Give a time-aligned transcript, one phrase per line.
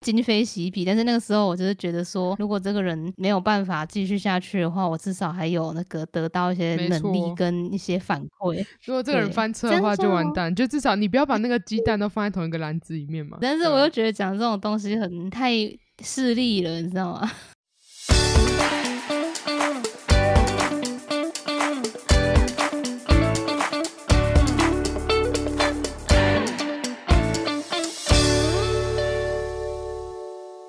[0.00, 0.84] 今非昔比。
[0.84, 8.64] 但是那个时候我就是觉得说，如果这个人没有办法继续下去的话，我至少还有那个得到一些能力跟一些反馈。
[8.84, 10.54] 如果这个人翻车的话，就完蛋。
[10.54, 13.38] 就至少你不要把那个鸡蛋都放在同一个篮子里面嘛。
[13.42, 15.52] 但是我又觉得讲这种东西很太
[16.02, 17.30] 势利了，你知道吗？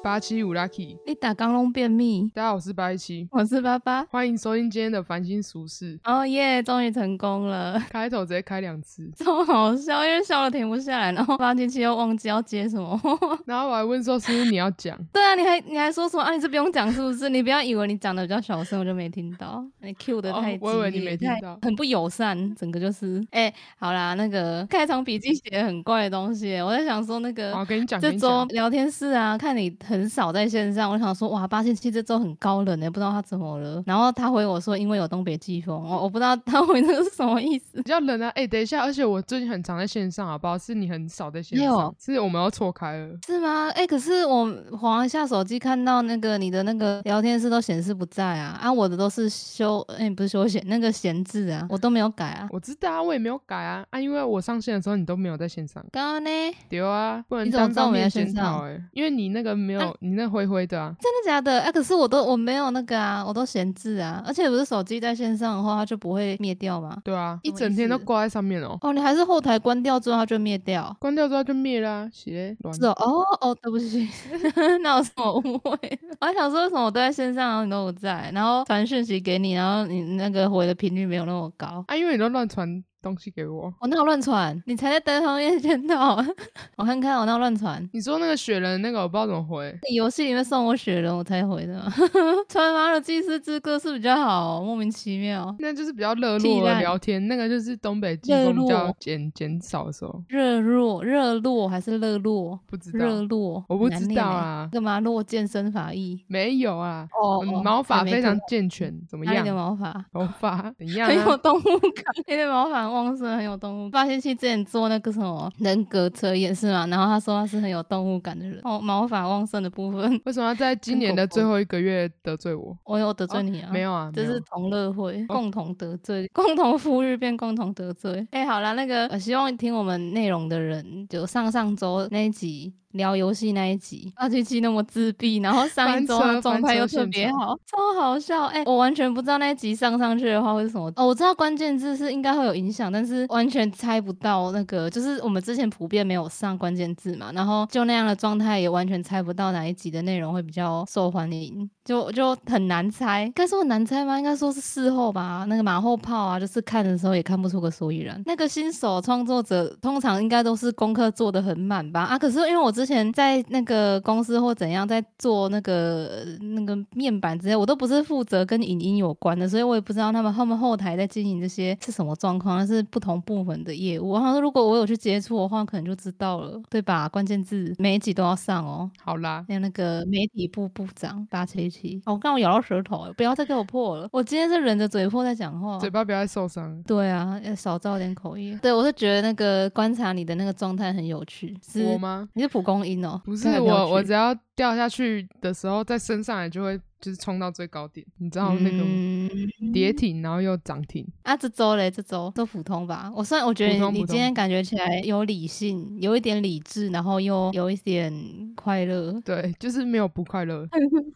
[0.04, 4.04] 八七五 lucky，你打刚龙便秘，大家好，我是八一七，我是八八。
[4.06, 6.00] 欢迎收听今天的繁星俗事。
[6.04, 13.00] 哦耶，终于成功了，开头直接开两次，超好笑，因为笑的停不下来，然后八七七又忘记要接什么。
[13.46, 16.34] 然后我还问说是不是你要讲，对啊，你还你还说什么啊？
[16.34, 17.30] 你这不用讲是不是？
[17.30, 19.64] 你不要以为你讲的比较小声，我就没听到。
[19.82, 27.52] 你 Q 的哦太激烈、我以为你没听太到很不友善，整个就是哎、好啦，那个开场笔记写得很怪的东西，我在想说那个。
[27.56, 28.44] 我，跟你讲，这周。
[28.46, 33.84] 聊天室啊，看你很少在线上，我想说哇，八七七这周很高冷呢、欸不知道他怎么了。
[33.86, 37.78] 然后他回我说，因为有东北季风，我我不知道他 回那个是什么意思。
[37.78, 40.58] 比较冷啊，哎、等一下，而且我最近很常在线上，好不好？
[40.58, 43.10] 是你很少在线没上有，是我们要错开了。
[43.26, 43.70] 是吗？
[43.76, 52.48] 哎、可是我滑一下手机，看到那个你的那个聊天室都显示不在啊，啊，我的都是休，哎、不是休闲，那个闲置啊，我都没有改啊。
[52.52, 55.84] 我知道啊，我也没有改啊，啊，因为我上线的时候你都没有在线上。
[55.92, 56.30] 刚刚呢？
[56.70, 61.60] 丢啊，不能你怎么知道我没单方面在线上哎，因为你那个没有，啊你那灰灰的啊，真的假的？
[61.62, 66.98] 哎、可是我都我没有那个啊，我都闲置啊，而且不是手机在线上的话，它就不会灭掉吗？
[67.04, 70.96] 对啊，一整天都挂在上面哦，哦，你还是后台关掉之后它就灭掉。
[71.00, 74.08] 关掉之后就灭啦，是哦，哦哦，对不起，
[74.84, 76.00] 那有什么误会？
[76.20, 81.84] 我还想说为什么我都在线上，然后你都不在，然后传讯息给你，然后你那个回的频率没有那么高。
[81.88, 83.74] 啊，因为你都乱传东西给我。
[83.80, 84.62] 我那有乱传？
[84.66, 86.24] 你才在单方面见到。
[86.78, 87.88] 我看看我那有乱传？
[87.94, 91.92] 你说那个雪人那个我不知道怎么回，你游戏里面送我雪人，我才回的嘛。
[92.48, 95.54] 传马尔济斯之歌是比较好、莫名其妙。
[95.60, 102.60] 那就是比较热络的聊天，那个就是东北季热风比较减减少的时候，热络热络还是热络？
[102.68, 106.24] 不知道热，络，我不知道啊干嘛落健身法意？
[106.28, 109.44] 没有啊，哦嗯毛发非常健全，怎么样？
[109.44, 109.56] 你的？
[109.56, 110.06] 毛发？
[110.12, 111.38] 头发怎样很有啊？
[111.42, 113.90] 动物感，你的毛发很旺盛，很有动物。
[113.90, 116.86] 发现器之前做那个什么人格测验是吗？
[116.88, 118.60] 然后他说他是很有动物感的人。
[118.64, 122.78] 哦，毛发旺盛的部分， 为什么要在今年的最后一个月得罪我？
[122.86, 123.70] 我有得罪你啊？
[123.72, 128.28] 没有啊，这是同乐会，共同得罪， 共同富裕便共同得罪。
[128.32, 138.46] 哎、好啦，那个呃希望听我们内容的人，就上上周那一集聊游戏那一集，二七七那么自闭，然后上一周的状态又特别好，超好笑。
[138.46, 140.92] 哎、我完全不知道那一集上上去的话会是什么。
[140.96, 153.32] 哦，我知道关键字是应该会有影响，但是完全猜不到那个，就是我们之前普遍没有上关键字嘛，然后就那样的状态也完全猜不到哪一集的内容会比较受欢迎，就就很难猜。
[153.34, 154.18] 该说很难猜吗？
[154.18, 155.46] 应该说是事后吧。
[155.48, 158.22] 那个马后炮啊，就是看的时候也看不出个所以然。
[158.26, 162.02] 那个新手创作者通常应该都是功课做的很满吧？
[162.02, 174.16] 啊，可是因为我之前在那个公司或怎样在做那个那个面板之类，我都不是负责跟影音有关的，所以我也不知道他们他们后台在经营这些是什么状况，那是不同部门的业务。
[174.16, 177.08] 然后如果我有去接触的话，可能就知道了，对吧？
[177.08, 178.90] 关键字每一集都要上哦。
[179.00, 184.10] 好啦，还有那个媒体部部长八七七，哦，我刚我咬到舌头了，不要再给我破了。
[184.12, 185.78] 我今天是忍着嘴破在讲话。
[185.78, 186.82] 嘴巴不要再受伤。
[186.88, 188.58] 对啊，要少造点口音。
[188.60, 191.56] 对，我是觉得那个观察你的那个状态很有趣。
[191.62, 192.28] 是我吗？
[192.34, 193.22] 你是蒲公阴哦？
[193.26, 199.30] 不是我，我只要掉下去的时候，再升上来就会就是冲到最高点，你知道那个嗯
[199.74, 201.06] 跌停，然后又涨停。
[201.24, 203.12] 啊，这周嘞，这周都普通吧。
[203.16, 208.14] 我虽然我觉得你你今天感觉起来有理性，有一点理智，然后又有一点
[208.56, 210.66] 快乐，对，就是没有不快乐。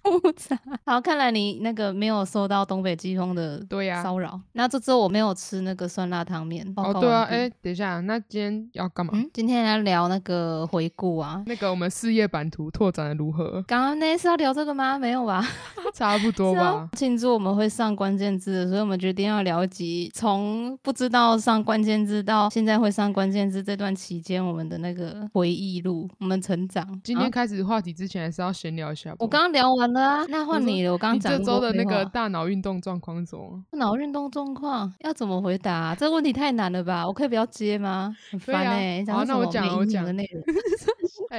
[0.03, 0.59] 复杂。
[0.85, 4.39] 好，看来你那个没有受到东北季风的对呀、骚扰。
[4.53, 6.65] 那这周我没有吃那个酸辣汤面。
[6.73, 9.11] 报哦，对啊，哎、等一下，那今天要干嘛？
[9.15, 11.43] 嗯，今天来聊那个回顾啊。
[11.45, 13.61] 那个我们事业版图拓展的如何？
[13.67, 14.97] 刚刚那是要聊这个吗？
[14.97, 15.45] 没有吧？
[15.93, 16.89] 差不多吧。
[16.93, 26.85] 庆祝我们会上关键字，所以我们决定要聊一集从不知道上关键字到现在会上关键字这段期间我们的那个回忆录，我们成长。
[27.03, 29.17] 今天啊开始话题之前，还是要闲聊一下吧。
[29.19, 30.91] 我刚刚聊完了啊，那换你了。
[30.91, 33.63] 我刚刚讲这周的那个大脑运动状况是什么？
[33.73, 35.35] 脑运动状况要怎么？
[35.45, 35.95] 回答、啊？
[35.95, 37.05] 这个问题太难了吧？
[37.05, 38.15] 我可以不要接吗？
[38.31, 40.41] 很烦哎、好那我讲我讲的内容。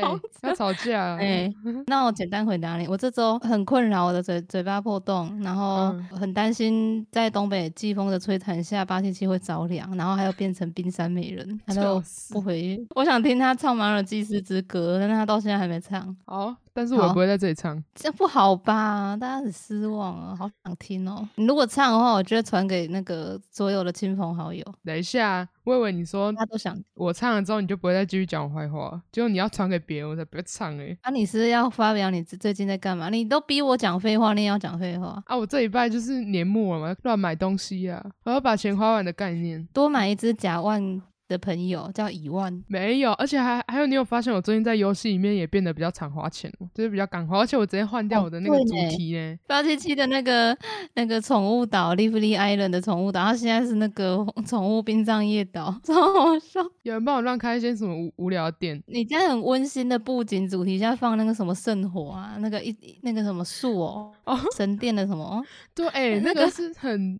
[0.00, 1.18] 哎、要吵架啊？
[1.20, 1.52] 哎、
[1.86, 12.86] 那我简单回答你，我这周很困扰我的嘴嘴巴破洞，然后嗯很担心在东北季风的摧残下，八七七会着凉，然后还有变成冰山美人，他都不回应。
[12.94, 16.16] 我想听他唱《马尔济斯之歌》，但他到现在还没唱。
[16.24, 17.82] 好，但是我不会在这里唱。
[17.94, 19.16] 这样不好吧？
[19.16, 21.26] 大家很失望啊，好想听哦。
[21.36, 26.78] 你如果唱的话，我就会传给那个所有的亲朋好友，等一下，我以为你说大家都想。
[26.92, 33.08] 我唱了之后你就不会再继续讲我坏话，结果你要传给别人，我才不要唱哎、啊，你是要发表你最最近在干嘛？
[33.08, 35.22] 你都逼我讲废话，你也要讲废话。
[35.24, 49.36] 啊，我这礼拜就是年末了嘛，乱买东西啊，我要把钱花完的概念多买一只假万的朋友叫乙万，没有，而且还还有，你有发现我最近在游戏里面也变得比较常花钱了，就是比较敢花，而且我直接换掉哦我的那个主题呢。
[49.46, 50.56] 八七七的那个
[50.94, 56.60] 那个宠物岛 Lively Island 的宠物岛，它现在是那个 宠物殡葬业岛， 超好笑。
[56.82, 65.42] 有人帮我乱开一些什么无无聊的店，你家很温馨的布景主题下放那个什么圣火啊，那个一那个什么树哦，哦神殿的什么
[65.74, 67.18] 对，哎、那个那个是很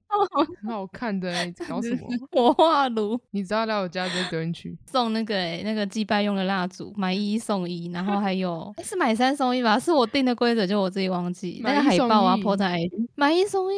[0.62, 2.08] 很好看的、欸，搞什么？
[2.30, 9.78] 火化炉，你知道来我家直接丢进去，送那个诶、那个祭拜用的蜡烛，买一送一，然后还有、 诶是买三送一吧？
[9.80, 11.60] 是我定的规则，就我自己忘记。
[11.64, 12.78] 那个海报啊一，po 在
[13.14, 13.76] 买一送一。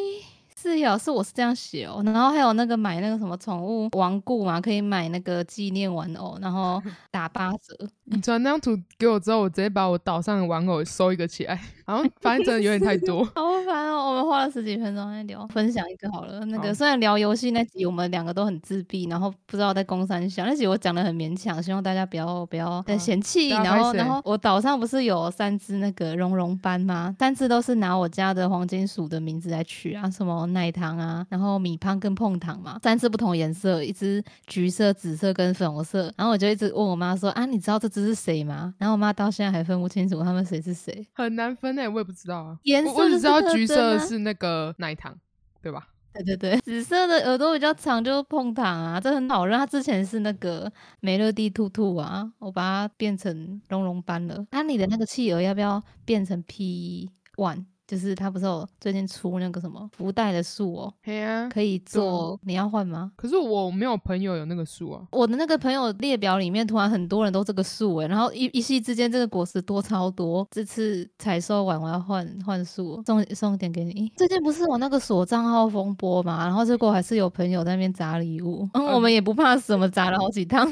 [0.60, 6.82] 是有，是我是这样写哦，然后还有那个买那个什么宠物王固嘛，可以买那个纪念玩偶，然后
[7.12, 7.88] 打八折。
[8.10, 13.24] 你传那张图给我之后，我直接把我岛上的玩偶收一个起来，然后发现真的有点太多。
[13.36, 14.10] 好烦哦！
[14.10, 16.40] 我们花了十几分钟在聊，分享一个好了。
[16.46, 23.50] 那个虽然聊游戏那集，我们两个都很自闭，然后不知道在公三小那集我讲的很勉强，希望大家不要不要再嫌弃。
[23.50, 27.14] 然后然后我岛上不是有三只那个绒绒斑吗？
[27.18, 36.12] 三只都是拿我家的黄金鼠的名字来取啊，什么奶糖啊，然后米胖跟碰糖嘛，三只不同颜色，一只橘色、紫色跟粉红色。
[36.16, 38.74] 然后我就一直问我妈说啊，你知道这只是谁吗？
[38.78, 41.06] 然后我妈到现在还分不清楚他们谁是谁。
[41.14, 42.58] 很难分诶、我也不知道啊。
[42.64, 45.16] 颜我我只知道橘色是那个奶糖，
[45.62, 45.88] 对吧？
[46.14, 49.56] 对对对， 紫色的耳朵比较长，就是碰糖啊，这很好认。
[49.58, 54.44] 它之前是那个美乐蒂兔兔啊，我把它变成绒绒斑了。
[54.50, 57.66] 那、你的那个企鹅要不要变成 P one？
[57.88, 63.10] 就是他不是有最近出那个什么福袋的树哦，嘿啊，可以做，你要换吗？
[63.16, 65.00] 可是我没有朋友有那个树啊。
[65.10, 70.46] 我的那个朋友列表里面突然很多人都这个树诶，然后一一夕之间这个果实多超多。
[70.50, 74.12] 这次采收完我要换换树，送送一点给你。
[74.14, 80.70] 最近不是有那个锁账号风波嘛，然后结果还是有朋友在那边砸礼物，嗯，我们也不怕死，我们砸了好几趟。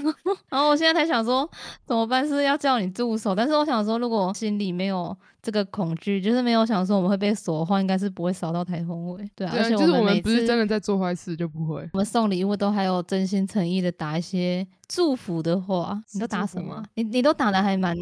[0.51, 1.51] 然后我现在才想说
[1.87, 5.17] 怎么办，是要叫你助手，但是我想说如果心里没有。
[5.47, 9.31] 这个恐惧就是没有想说我们会被锁的话，应该是不会扫到台风尾。
[9.37, 11.89] 对啊，对啊，而且就是我们不是真的在做坏事就不会。
[11.93, 17.97] 我们送礼物都还有真心诚意的打一些祝福的话，你都打什么你你都打的还蛮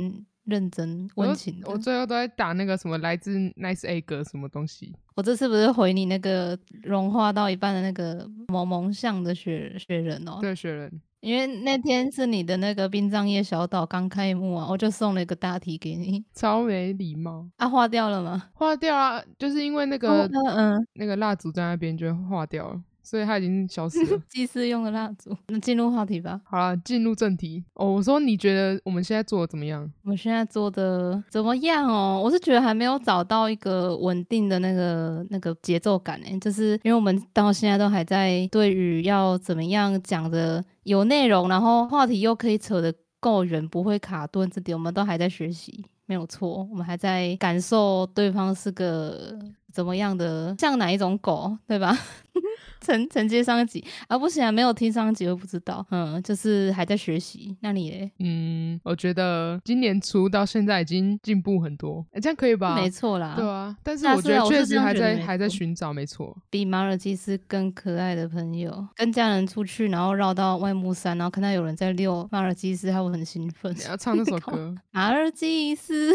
[0.44, 1.70] 认真温情的。
[1.70, 4.94] 我最后都在打那个什么来自 Nice Egg 什么东西。
[5.14, 10.90] 我这次不是回你那个融化到一半的那个萌萌像的雪雪人哦，对，雪人。
[11.24, 16.22] 因为那天是你的那个殡葬业小岛刚开幕啊，我就送了一个大题给你。
[16.34, 18.50] 超没礼貌， 啊，化掉了吗？
[18.52, 19.22] 化掉啊！
[19.38, 24.20] 就是因为那哦个、嗯嗯，那个蜡烛在那边就会化掉了，所以他已经消失了。
[24.28, 25.36] 祭祀用的蜡烛。
[25.48, 26.40] 那进入话题吧。
[26.44, 27.92] 好了，进入正题哦。
[27.92, 29.88] 我说你觉得我们现在做的怎么样？
[30.02, 32.20] 我现在做的怎么样哦？
[32.24, 49.38] 我是觉得还没有找到一个稳定的那个那个节奏感诶，就是因为我们到现在都还在对于要怎么样讲的有内容，然后话题又可以扯得够远，不会卡顿，这点我们都还在学习，没有错，我们还在感受对方是个
[49.72, 51.96] 怎么样的，像哪一种狗，对吧？
[52.80, 57.56] 承承接上一集啊，不行啊，没有听上一集我不知道，嗯，就是还在学习。
[57.60, 58.10] 那你嘞？
[58.18, 62.74] 嗯，我觉得今年初到现在已经进步很多，哎，这样可以吧？
[62.74, 66.36] 没错啦，对啊，但是我觉得确实还在还在寻找，没错。
[66.50, 73.74] 比马尔济斯更可爱的朋友，跟家人出去，然后绕到外木山，然后看到有人在遛马尔济斯，他会很兴奋。
[73.74, 76.14] 你要唱那首 歌， 马尔济斯，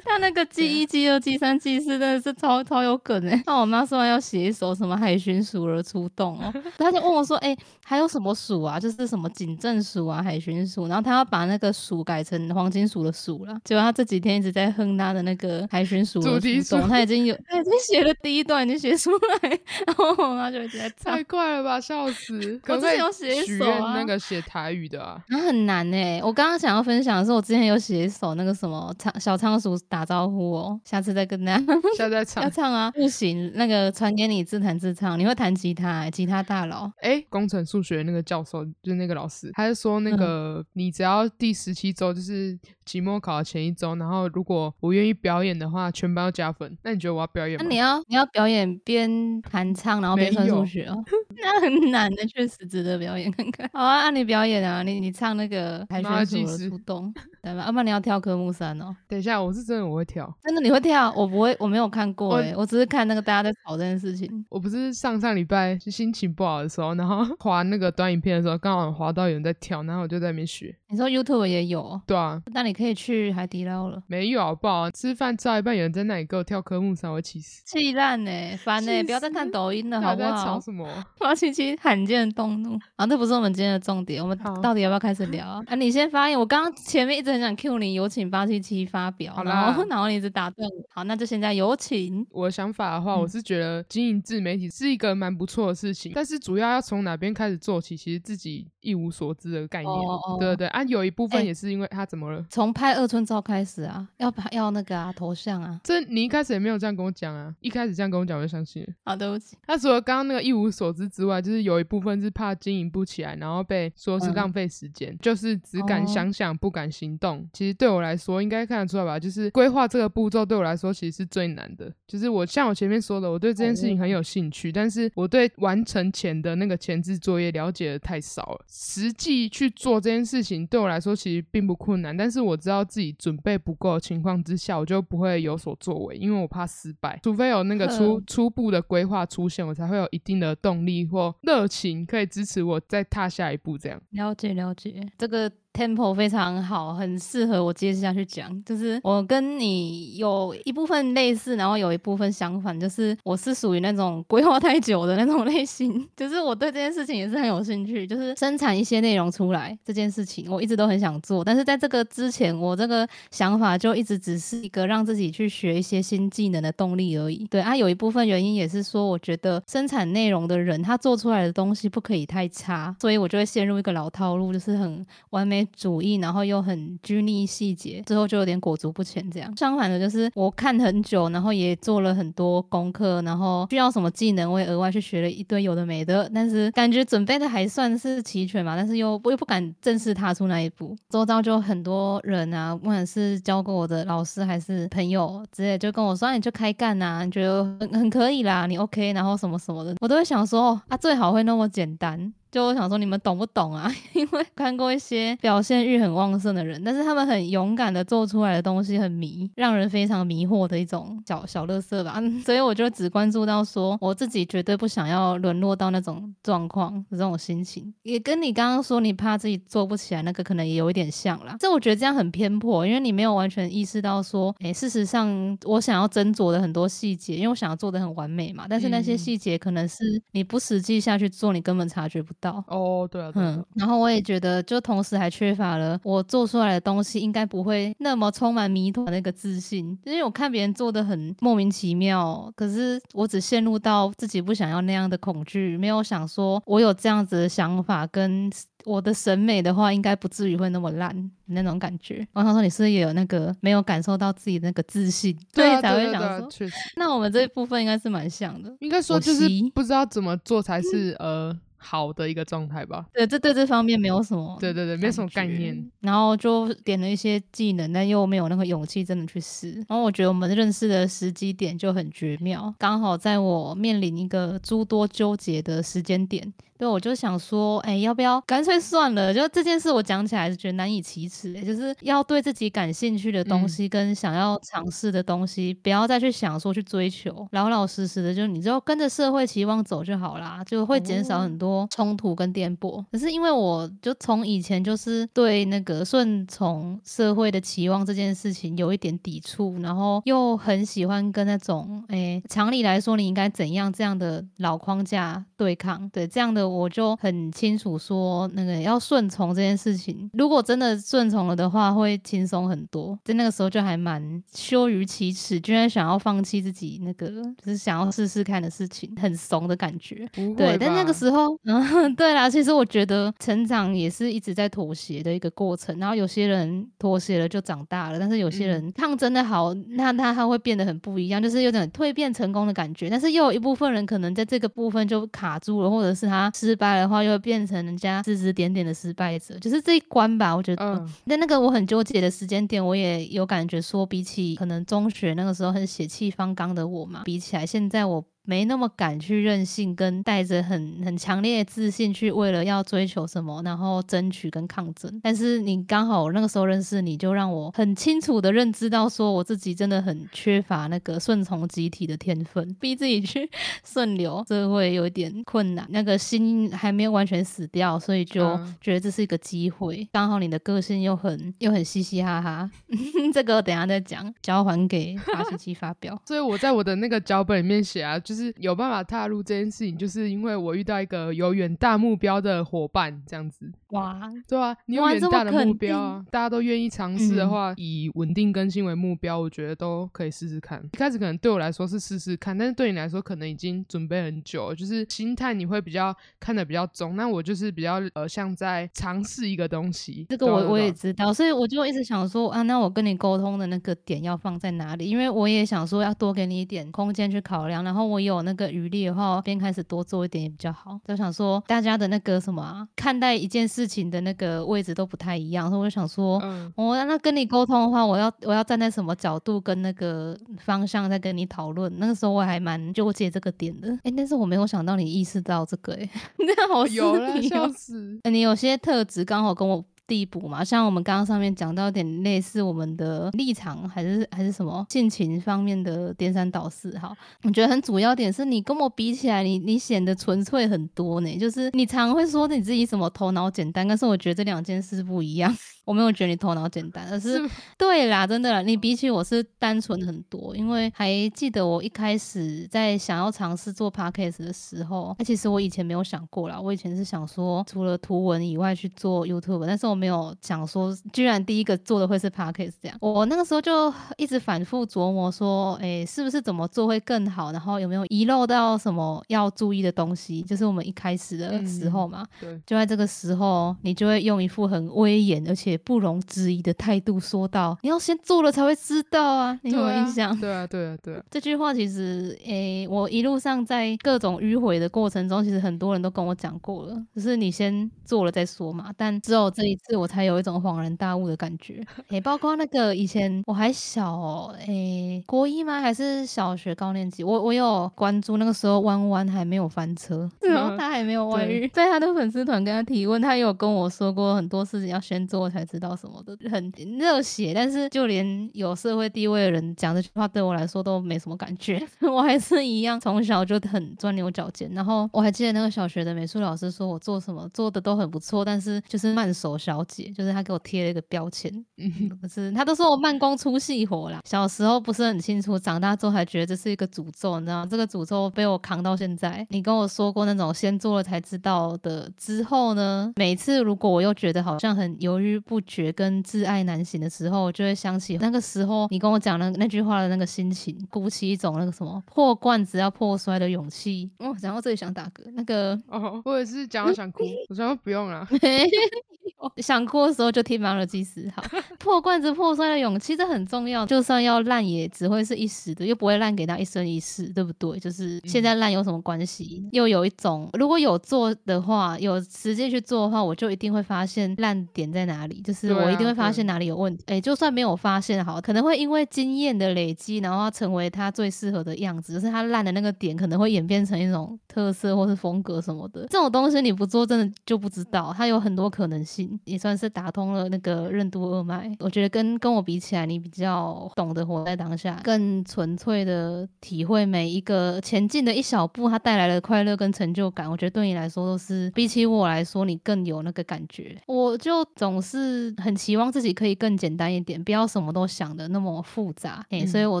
[0.04, 3.42] 他那个记一、记二、记三、记四真的是超超有梗哎。
[3.46, 8.78] 那我妈说要写一首什么海巡署而出动哦， 他就问我说，哎、还有什么署啊？
[8.78, 13.56] 就是什么警政署啊、海巡署，然后他要把那个署改成黄金鼠的鼠了。
[13.64, 19.10] 结果他这几天一直在哼他的那个海巡署主题曲他已经有他已经写了第一段，已经写出
[19.42, 19.48] 来，
[19.86, 21.24] 然后我妈就一直在 唱太。
[21.24, 22.38] 快了吧，笑死！
[22.62, 25.18] 可不可以之前有写一首啊那个写台语的啊？
[25.30, 31.64] 那很难哎、我刚刚想要分享的是，我之前有写一首那个什么仓小仓鼠打招呼哦，下次再跟大家
[31.96, 32.64] 下次再唱要唱。
[32.64, 36.90] 唱啊，不行，那个传给你自弹自唱，你会弹吉他、欸，吉他大佬。
[37.00, 46.76] 哎，工程数学那个教授就是那个老师，他是说嗯那个、你只要第十七周就是期末考的前一周，然后如果我愿意表演的话，全班要加分。
[46.82, 47.64] 那你觉得我要表演吗？
[47.64, 51.04] 那你要你要表演边弹唱，然后边算数学哦，
[51.40, 53.70] 那很难的，确实值得表演看看。
[53.72, 57.64] 好啊，那你表演啊，你你唱那个海马尔巡署的动，对吧？
[57.66, 58.94] 要不然你要跳科目三哦。
[59.08, 61.12] 等一下，我是真的我会跳，真的你会跳？
[61.16, 64.28] 我不会，我没有看过我哎、我只是看那个大家在吵这件事情。
[64.48, 70.74] 我不是上上礼拜就心情不好的时候，然后 滑那个短影片的时候，刚好滑到有人在跳，然后我就在那边学。
[70.88, 74.00] 你说 YouTube 也有哦，对啊，那你可以去海底捞了。
[74.06, 74.90] 没有好不好？
[74.90, 77.62] 吃饭吃到一半，有人在那里给我跳科目三，我会气死。
[77.66, 80.60] 气烂呢，烦呢，气不要再看抖音了，好不到底在吵？
[80.60, 80.86] 什么？
[81.18, 85.62] 花七七罕见的动怒啊，这不是我们今天的重点，我们到底要不要开始聊啊？
[85.66, 92.26] 啊，你先发言，我刚刚前面一直很想 Q 你，有请八七七发表，好然后然后你一直打断我，好，那就现在有请。
[92.30, 99.92] 我的想法的话，我嗯是觉得经营自媒体是一个蛮不错的事情，但是主要要从哪边开始做起，其实自己一无所知的概念。
[99.92, 102.44] 哦哦对对对，啊，有一部分哎也是因为他怎么了？
[102.50, 105.80] 从拍二寸照开始啊，要拍要那个啊头像啊。
[105.82, 108.88] 这你一开始也没有这样跟我讲啊，一开始这样跟我讲我就相信了。
[109.04, 109.56] 好，对不起。
[109.66, 117.48] 他除了刚刚那个一无所知之外，就是有一部分是怕经营不起来，然后被说是嗯浪费时间，就是只敢哦想想不敢行动。
[117.52, 121.90] 其实对我来说，应该看得出来吧，就是规划这个步骤对我来说其实是最难的。
[122.08, 128.64] 就是我像我前面说的，我对这件事情很有兴趣，但是我对完成前的那个前置作业了解的太少了。
[128.68, 137.20] 实际去做这件事情对我来说其实并不困难，但是我知道自己准备不够的情况之下，我就不会有所作为，因为我怕失败。
[137.22, 143.78] 除非有那个初嗯初步的规划出现，我才会有一定的动力或热情可以支持我再踏下一步。
[143.78, 148.62] 这样，了解了解，这个 tempo 非常好，很适合我接下去讲。
[148.64, 161.44] 就是我跟你有一部分类似，然后有一部分相反， 就是我是属于那种规划太久的那种类型，就是我对这件事情也是很有兴趣，就是生产一些内容出来这件事情，我一直都很想做。
[161.44, 167.46] 但是在这个之前，我这个想法就一直只是一个让自己去学一些新技能的动力而已。
[167.50, 179.56] 对啊，有一部分原因也是说，我觉得生产内容的人他做出来的东西不可以太差，所以我就会陷入一个老套路，就是很完美主义，然后又很拘泥细节，最后就有点裹足不前这样。
[179.56, 190.96] 相反的，就是我看很久，然后也做了很多功课，然后需要什么技能，我也额外去学了一堆有的没的，但是感觉准备的还算是齐全嘛，但是又我又不敢正式踏出那一步。
[191.10, 202.32] 周遭就很多人啊，不管是教过我的老师还是朋友之类，就跟我说、你就开干呐、你觉得很很可以啦，你 OK，然后什么什么的，我都会想说啊，最好会那么简单。
[202.52, 203.90] 就我想说，你们懂不懂啊？
[204.12, 212.12] 因为看过一些表现欲很旺盛的人，但是他们很勇敢的做出来的东西很迷，让人非常迷惑的一种小小乐色吧。
[212.18, 221.56] 嗯 所以我就只关注到说，我自己绝对不想要沦落到那种状况这种心情，也跟你刚刚说你怕自己做不起来那个可能也有一点像啦。
[221.58, 229.96] 这我觉得这样很偏颇，因为你没有完全意识到说，诶，事实上我想要斟酌的很多细节，因为我想要做的很完美嘛，但是那些嗯细节可能是
[230.32, 232.41] 你不实际下去做，你根本察觉不到。
[232.50, 248.50] 哦，对啊，对啊，嗯啊，然后我也觉得，就同时还缺乏了我做出来的东西应该不会那么充满谜团的那个自信，因为我看别人做的很莫名其妙，可是我只陷入到自己不想要那样的恐惧，没有想说我有这样子的想法跟。
[248.84, 252.26] 我的审美的话，应该不至于会那么烂那种感觉。
[252.32, 258.74] 我想说，你是不是也有那个没有感受到自己那个自信，所以对啊，才会想说，那我们这一部分应该是蛮像的。
[258.80, 263.04] 应该说我就是不知道怎么做才是呃好的一个状态吧。
[263.12, 265.90] 对，这对这方面没有什么对对对，没什么概念。
[266.00, 269.72] 然后就点了一些技能，但又没有那个勇气真的去试。
[269.72, 276.52] 然后我觉得我们认识的时机点就很绝妙，刚好在我面临一个诸多纠结的时间点。
[276.82, 279.32] 对，我就想说，哎，要不要干脆算了？
[279.32, 293.04] 就这件事，我讲起来是觉得难以启齿、欸，就是要对自己感兴趣的东嗯西跟想要尝试的东西，不要再去想说去追求，老老实实的，就你就跟着社会期望走就好啦，就会减少哦很多冲突跟颠簸。
[293.12, 313.18] 可是因为我就从以前就是对那个顺从社会的期望这件事情有一点抵触，然后又很喜欢跟那种哎常理来说你应该怎样这样的老框架对抗，对这样的我就很清楚说那个要顺从这件事情，如果真的顺从了的话，会轻松很多。
[313.24, 320.28] 在那个时候就还蛮羞于启齿，居然想要放弃自己那个就是想要试试看的事情，很怂的感觉。
[320.56, 325.96] 对，但那个时候， 嗯，对啦，其实我觉得成长也是一直在妥协的一个过程。
[325.98, 333.10] 然后有些人妥协了就长大了，但是有些嗯人抗争的好，那他他会变得很不一样，就是有点蜕变成功的感觉。
[333.10, 340.54] 但是又有一部分人可能在这个部分就卡住了，或者是他失败的话，又会变成人家指指点点的失败者，就是这一关吧。
[340.54, 355.20] 我觉得，嗯，但那个我很纠结的时间点，我也有感觉说，比起可能中学那个时候很血气方刚的我嘛，比起来，现在我没那么敢去任性，跟带着很很强烈的自信去为了要追求什么，然后争取跟抗争。
[355.22, 363.48] 但是你刚好那个时候认识你，就让我很清楚的认知到，说我自己真的很缺乏那个顺从集体的天分，逼自己去
[363.84, 365.86] 顺流，这会有一点困难。
[365.90, 370.08] 那个心还没有完全死掉，所以就嗯觉得这是一个机会。
[370.12, 372.70] 刚好你的个性又很又很嘻嘻哈哈，
[373.32, 376.20] 这个我等一下再讲，交还给八七七发表。
[376.26, 383.70] 所以我在我的那个脚本里面写啊，就是有办法踏入这件事情，就是因为我遇到一个有远大目标的伙伴，这样子。
[383.88, 390.82] 哇，对啊，你有远大的目标啊，大家都愿意尝试的嗯话，以稳定更新为目标，我觉得都可以试试看。
[390.92, 397.16] 一开始可能对我来说是试试看，但是对你来说可能已经准备很久了，就是心态你会比较看得比较重。
[397.16, 400.24] 那我就是比较呃像在尝试一个东西。
[400.30, 405.04] 这个我我也知道，所以我就一直想说啊，那我跟你沟通的那个点要放在哪里？
[405.04, 410.98] 因为我也想说要多给你一点空间去考量，然后我有那个余力的话，边开始多做一点也比较好。
[411.06, 416.40] 就想说大家的那个什么啊、看待一件事情的那个位置都不太一样，所以我就想说。
[416.42, 421.92] 嗯，我、那跟你沟通的话，我要我要站在什么角度跟那个方向在跟你讨论。
[421.98, 428.18] 那个时候我还蛮纠结这个点的，哎，但是我没有想到你意识到这个，哎， 那好失有了，礼笑哦死。
[428.22, 436.90] 呃你有些特质刚好跟我递补嘛，像我们刚刚上面讲到有点类似我们的立场，还是还是什么性情方面的颠三倒四。
[436.98, 441.38] 哈，我觉得很主要点是你跟我比起来，你你显得纯粹很多呢。
[441.38, 445.56] 就是你常会说你自己什么头脑简单，但是我觉得这两件事不一样。
[445.84, 462.98] 我没有觉得你头脑简单，而是是对啦，真的啦，你比起我是单纯很多，因为还记得我一开始在想要尝试做 podcast 的时候，那其实我以前没有想过啦，我以前是想说除了图文以外去做 YouTube，但是我没有想说，居然第一个做的会是 podcast 这样。
[463.00, 472.26] 我那个时候就一直反复琢磨说，哎，是不是怎么做会更好，然后有没有遗漏到什么要注意的东西，就是我们一开始的时候嘛。
[472.40, 480.40] 对，就在这个时候，你就会用一副很威严而且不容置疑的态度说道：“你要先做了才会知道啊！”你有没有对啊印象？
[480.40, 481.22] 对啊，对啊，对啊。
[481.30, 488.92] 这句话其实，哎、我一路上在各种迂回的过程中，其实很多人都跟我讲过了，只是你先做了再说嘛。
[488.96, 491.84] 但只有这一次，我才有一种恍然大悟的感觉。
[492.08, 495.80] 诶、包括那个以前我还小、哦，诶、国一吗？
[495.80, 497.24] 还是小学高年级？
[497.24, 507.52] 我我有关注那个时候弯弯还没有翻车，然后他还没有外遇，在他的粉丝团跟他提问，他也有跟我说过很多事情要先做才知道什么的，很热血。
[507.54, 511.84] 但是就连有社会地位的人讲这句话，对我来说都没什么感觉。
[512.00, 514.70] 我还是一样，从小就很钻牛角尖。
[514.72, 524.20] 然后我还记得那个小学的美术老师说我做什么做的都很不错，但是就是慢手小姐，就是他给我贴了一个标签，嗯可是他都说我慢工出细活啦。
[524.24, 527.68] 小时候不是很清楚，长大之后还觉得这是一个诅咒，你知道吗？
[527.70, 529.46] 这个诅咒被我扛到现在。
[529.50, 544.10] 你跟我说过那种先做了才知道的，之后呢，每次如果我又觉得好像很犹豫不决跟挚爱难行的时候，我就会想起那个时候你跟我讲的那句话的那个心情，鼓起一种那个什么破罐子要破摔的勇气。
[544.18, 548.26] 哦，然后这里想打嗝，那个哦，我也是讲到想哭，我说不用了。
[548.40, 551.30] 没有，想哭的时候就听马尔济斯。
[551.34, 551.42] 好，
[551.78, 553.86] 破罐子破摔的勇气，这很重要。
[553.86, 557.78] 就算要烂，也只会是一时的，又不会烂给他一生一世，对不对？
[557.78, 559.66] 就是现在烂有什么关系？
[559.72, 567.04] 又有一种，如果有做的话，有实际去做的话，我就一定会发现烂点在哪里，就是我一定会发现哪里有问题。
[567.06, 576.06] 哎、就算没有发现好，可能会因为经验的累积，然后它成为他最适合的样子，就是他烂的那个点，可能会演变成一种特色或是风格什么的。
[576.08, 581.70] 这种东西你不做，真的就不知道，它有很多可能性，也算是打通了那个任督二脉。
[581.78, 590.50] 我觉得跟跟我比起来，你比较懂得活在当下，更纯粹的体会每一个前进的一小步，它带来的快乐跟成就感。
[590.50, 593.94] 我觉得对你来说都是比起我来说，你更有那个感觉。
[594.06, 599.44] 我就总是很期望自己可以更简单一点，不要什么都想的那么复杂。
[599.50, 600.00] 哎、嗯所以我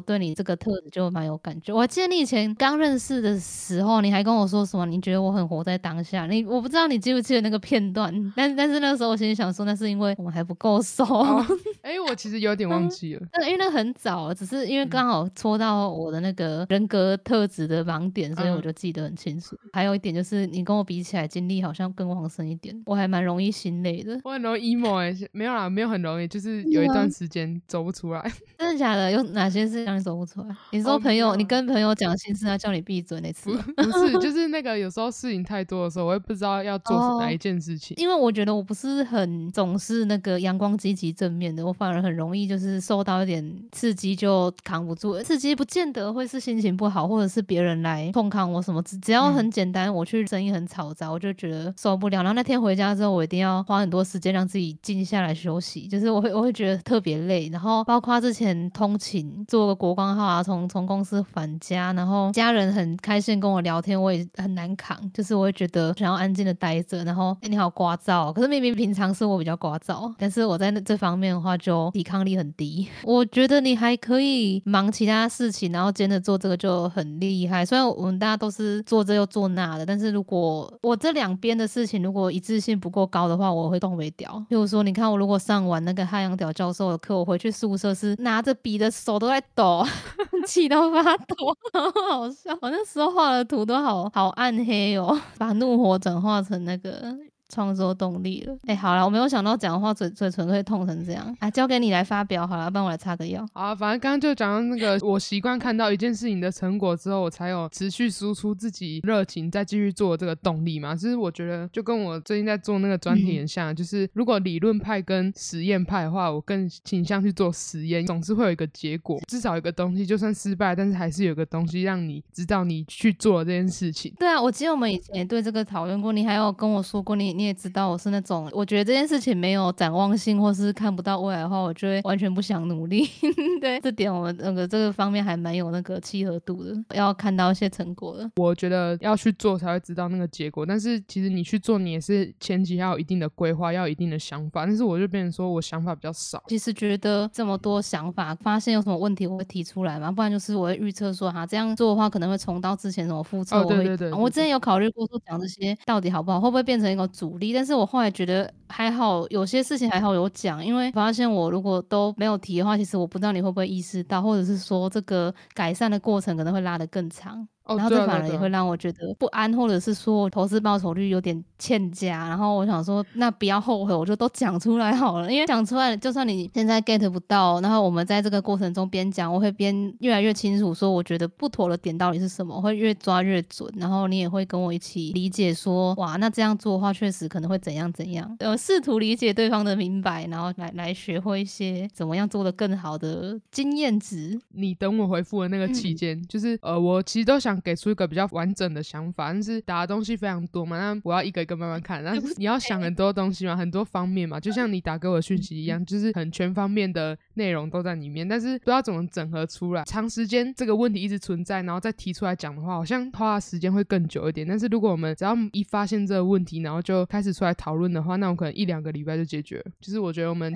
[0.00, 1.74] 对你这个特质就蛮有感觉。
[1.74, 4.86] 我还记得你以前刚认识的时候，你还跟我说什么？
[4.86, 6.26] 你觉得我很活在当下？
[6.26, 11.04] 你我不知道你记不记得那个片段，但但是那时候我心里想说，那是因为我们还不够熟。
[12.12, 13.22] 我其实有点忘记了。
[13.32, 19.56] 但因为那个很早了，只是因为嗯刚好戳到我的那个人格特质的盲点，所以我嗯就记得很清楚。
[19.72, 24.20] 还有一点就是，你跟我比起来，精力好像更旺盛一点，我还蛮容易心累的。
[24.24, 28.20] 我很容易 emo 哎、没有啦，没有很容易，就是有一段时间走不出来。
[28.58, 29.10] 真的假的？
[29.10, 30.54] 有哪些事让你走不出来？
[30.70, 33.82] 你说哦朋友，你跟朋友讲心事，他叫你闭嘴那次不？
[33.82, 37.96] 不是，就 是那个有时候事情太多的时候，我也不知道要做哦哪一件事情。
[37.98, 45.18] 因为我觉得我不是很总是那个阳光积极正面的，我反而很容易就是受到一点刺激就扛不住。
[45.22, 52.18] 刺激不见得会是心情不好，或者是别人来痛扛我什么，只只要很简单，我去声音很嘈杂，我就觉得受不了。
[52.18, 57.48] 然后那天回家之后，我一定要花很多时间让自己静下来休息，就是我会我会觉得特别累。
[57.50, 67.04] 然后包括之前通勤坐个国光号啊，从从公司返家，然后家人很开心跟我聊天，我也很难扛，就是我会觉得想要安静的待着。
[67.04, 72.88] 然后哎，你好聒噪，可是明明平常是我比较聒噪，但是我在那这方面的话就抵抗力很低。
[73.04, 77.64] 我觉得你还可以忙其他事情，然后兼着做这个就很厉害。
[77.64, 84.44] 虽然我们大家都是做这又做那的，但是如果我这两边的事情如果一致性不够高的话，我会动不掉。
[84.48, 89.84] 比如说，你看我如果上完那个汉阳屌教授的课，我回去宿舍是拿着笔的手都在抖，
[90.48, 91.34] 气到发抖，
[91.72, 92.56] 好好笑。
[92.60, 97.16] 我那时候画的图都好好暗黑哦，把怒火转化成那个。
[97.52, 103.46] 创作动力了，哎，好了，我没有想到讲话嘴嘴唇会痛成这样，啊，交给你来发表好了，帮我来擦个药。
[103.52, 110.94] 好，反正刚刚就讲到那个， 我习惯看到一件事情的成果之后，我才有持续输出自己热情，再继续做这个动力嘛。
[110.94, 124.10] 其实我觉得就跟我最近在做那个专题很像，就是如果理论派跟实验派的话，我更倾向去做实验，总是会有一个结果，至少有个东西，就算失败，但是还是有个东西让你知道你去做这件事情。
[124.18, 127.41] 对啊，我记得我们以前也对这个讨论过，你还有跟我说过，你。
[127.42, 133.08] 你也知道我是那种，我觉得这件事情没有展望性，或是看不到未来的话，我就会完全不想努力。
[133.60, 138.30] 对，这点我们那个这个方面还蛮有那个契合度的，要看到一些成果的。
[138.36, 144.64] 我觉得要去做才会知道那个结果，但是其实你去做，你也是前期要有一定的规划，要有一定的想法。
[144.64, 146.40] 但是我就变成说我想法比较少。
[146.46, 153.56] 其实觉得这么多想法，发现有什么问题我会提出来嘛，不然就是我会预测说哈这样做的话可能会重蹈之前什么覆辙。
[153.56, 154.12] 哦，对对对。
[154.12, 157.52] 我之前有考虑过说讲这些到底好不好，会不会变成一个阻力？
[157.52, 158.12] 但是我后来。
[158.12, 167.48] 觉得还好，有些事情还好有讲，因为发现我如果都没有提的话，其实我不知道你会不会意识到，或者是说这个改善的过程可能会拉得更长。
[167.66, 172.28] 然后这反而也会让我觉得不安，或者是说投资报酬率有点欠佳。
[172.28, 175.32] 然后我想说，那不要后悔，我就都讲出来好了。
[175.32, 183.72] 因为讲出来，就算你现在 get 不到，然后我们在这个过程中边讲，我会边越来越清楚，说我觉得不妥的点到底是什么，会越抓越准。
[183.76, 188.36] 然后你也会跟我一起理解，说哇，那这样做的话，确实可能会怎样怎样。
[188.40, 194.40] 呃，试图理解对方的明白，然后来来学会一些怎么样做的更好的经验值。
[194.48, 197.51] 你等我回复的那个期间，就是呃，我其实都想。
[197.60, 209.84] 给出一个比较完整的想法，但是答的东西非常多嘛，那我要一个一个慢慢看，然后你要想很多东西嘛，很多方面嘛，就像你打给我讯息一样，就是很全方面的内容都在里面，但是不知道怎么整合出来。
[209.84, 214.46] 长时间这个问题一直存在，然后再提出来讲的话，好像花的时间会更久一点。
[214.46, 219.62] 但是如果我们只要一发现这个问题，然后就开始出来讨论的话，那我可能一两个礼拜就解决。
[219.80, 220.52] 就是我觉得我们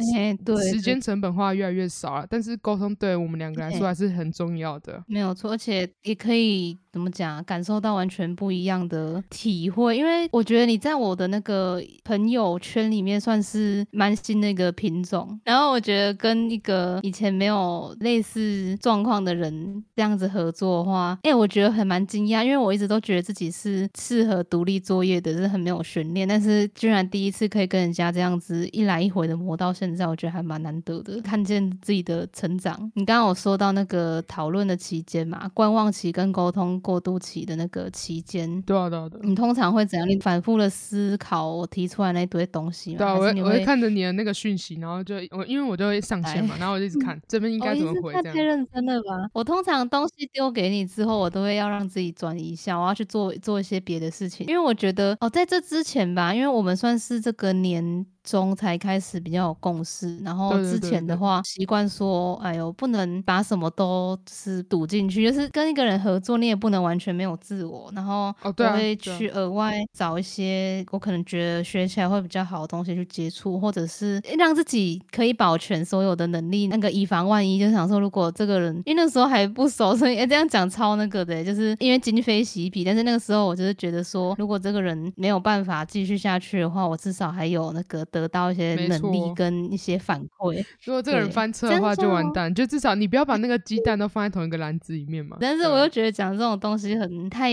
[0.70, 5.02] 时间成本花越来越少了，但是沟通对我们两个来说还是很重要的。
[5.06, 6.76] 没有错，而且也可以。
[6.96, 7.44] 怎么讲？
[7.44, 15.38] 感受到完全不一样的体会，因为我觉得你在我的那个朋友圈里面算是蛮新的一个品种。
[15.44, 32.76] 然后我觉得跟一个以前没有类似状况的人这样子合作的话，哎，我觉得很蛮惊讶，因为我一直都觉得自己是适合独立作业的，是很没有悬念，但是居然第一次可以跟人家这样子一来一回的磨到现在，我觉得还蛮难得的，看见自己的成长。
[32.94, 36.66] 你刚刚有说到那个讨论的期间嘛，观望期跟沟通。
[36.80, 40.08] 过渡期的那个期间，对啊对啊对，你通常会怎样？
[40.08, 42.98] 你反复的思考我提出来那堆东西吗？
[42.98, 48.12] 对啊，我我会看着你的那个讯息，然后就我因为我就会上线嘛，然后我就一直看这边应该怎么回。
[48.12, 49.28] 太认真了吧？
[49.32, 58.06] 我通常东西丢给你之后，我都会要让自己转移一下，我要去做做一些别的事情，因为我觉得哦，在这之前吧，因为我们算是这个年。
[58.26, 88.04] 中才开始比较有共识，然后之前的话习惯说，哎呦，不能把什么都是赌进去，就是跟一个人合作，你也不能完全没有自我，然后我会去额外找一些我可能觉得学起来会比较好的东西去接触，或者是让自己可以保全所有的能力，那个以防万一，就想说如果这个人因为那时候还不熟，所以这样讲超那个的，就是因为今非昔比，但是那个时候我就是觉得说，如果这个人没有办法继续下去的话，我至少还有那个。
[88.20, 90.64] 得到一些能力跟一些反馈。
[90.84, 92.54] 如果这个人翻车的话，就完蛋。
[92.54, 95.36] 就至少你不要把那个鸡蛋 都放在同一个篮子里面嘛。
[95.40, 97.50] 但是我又觉得讲这种东西很太。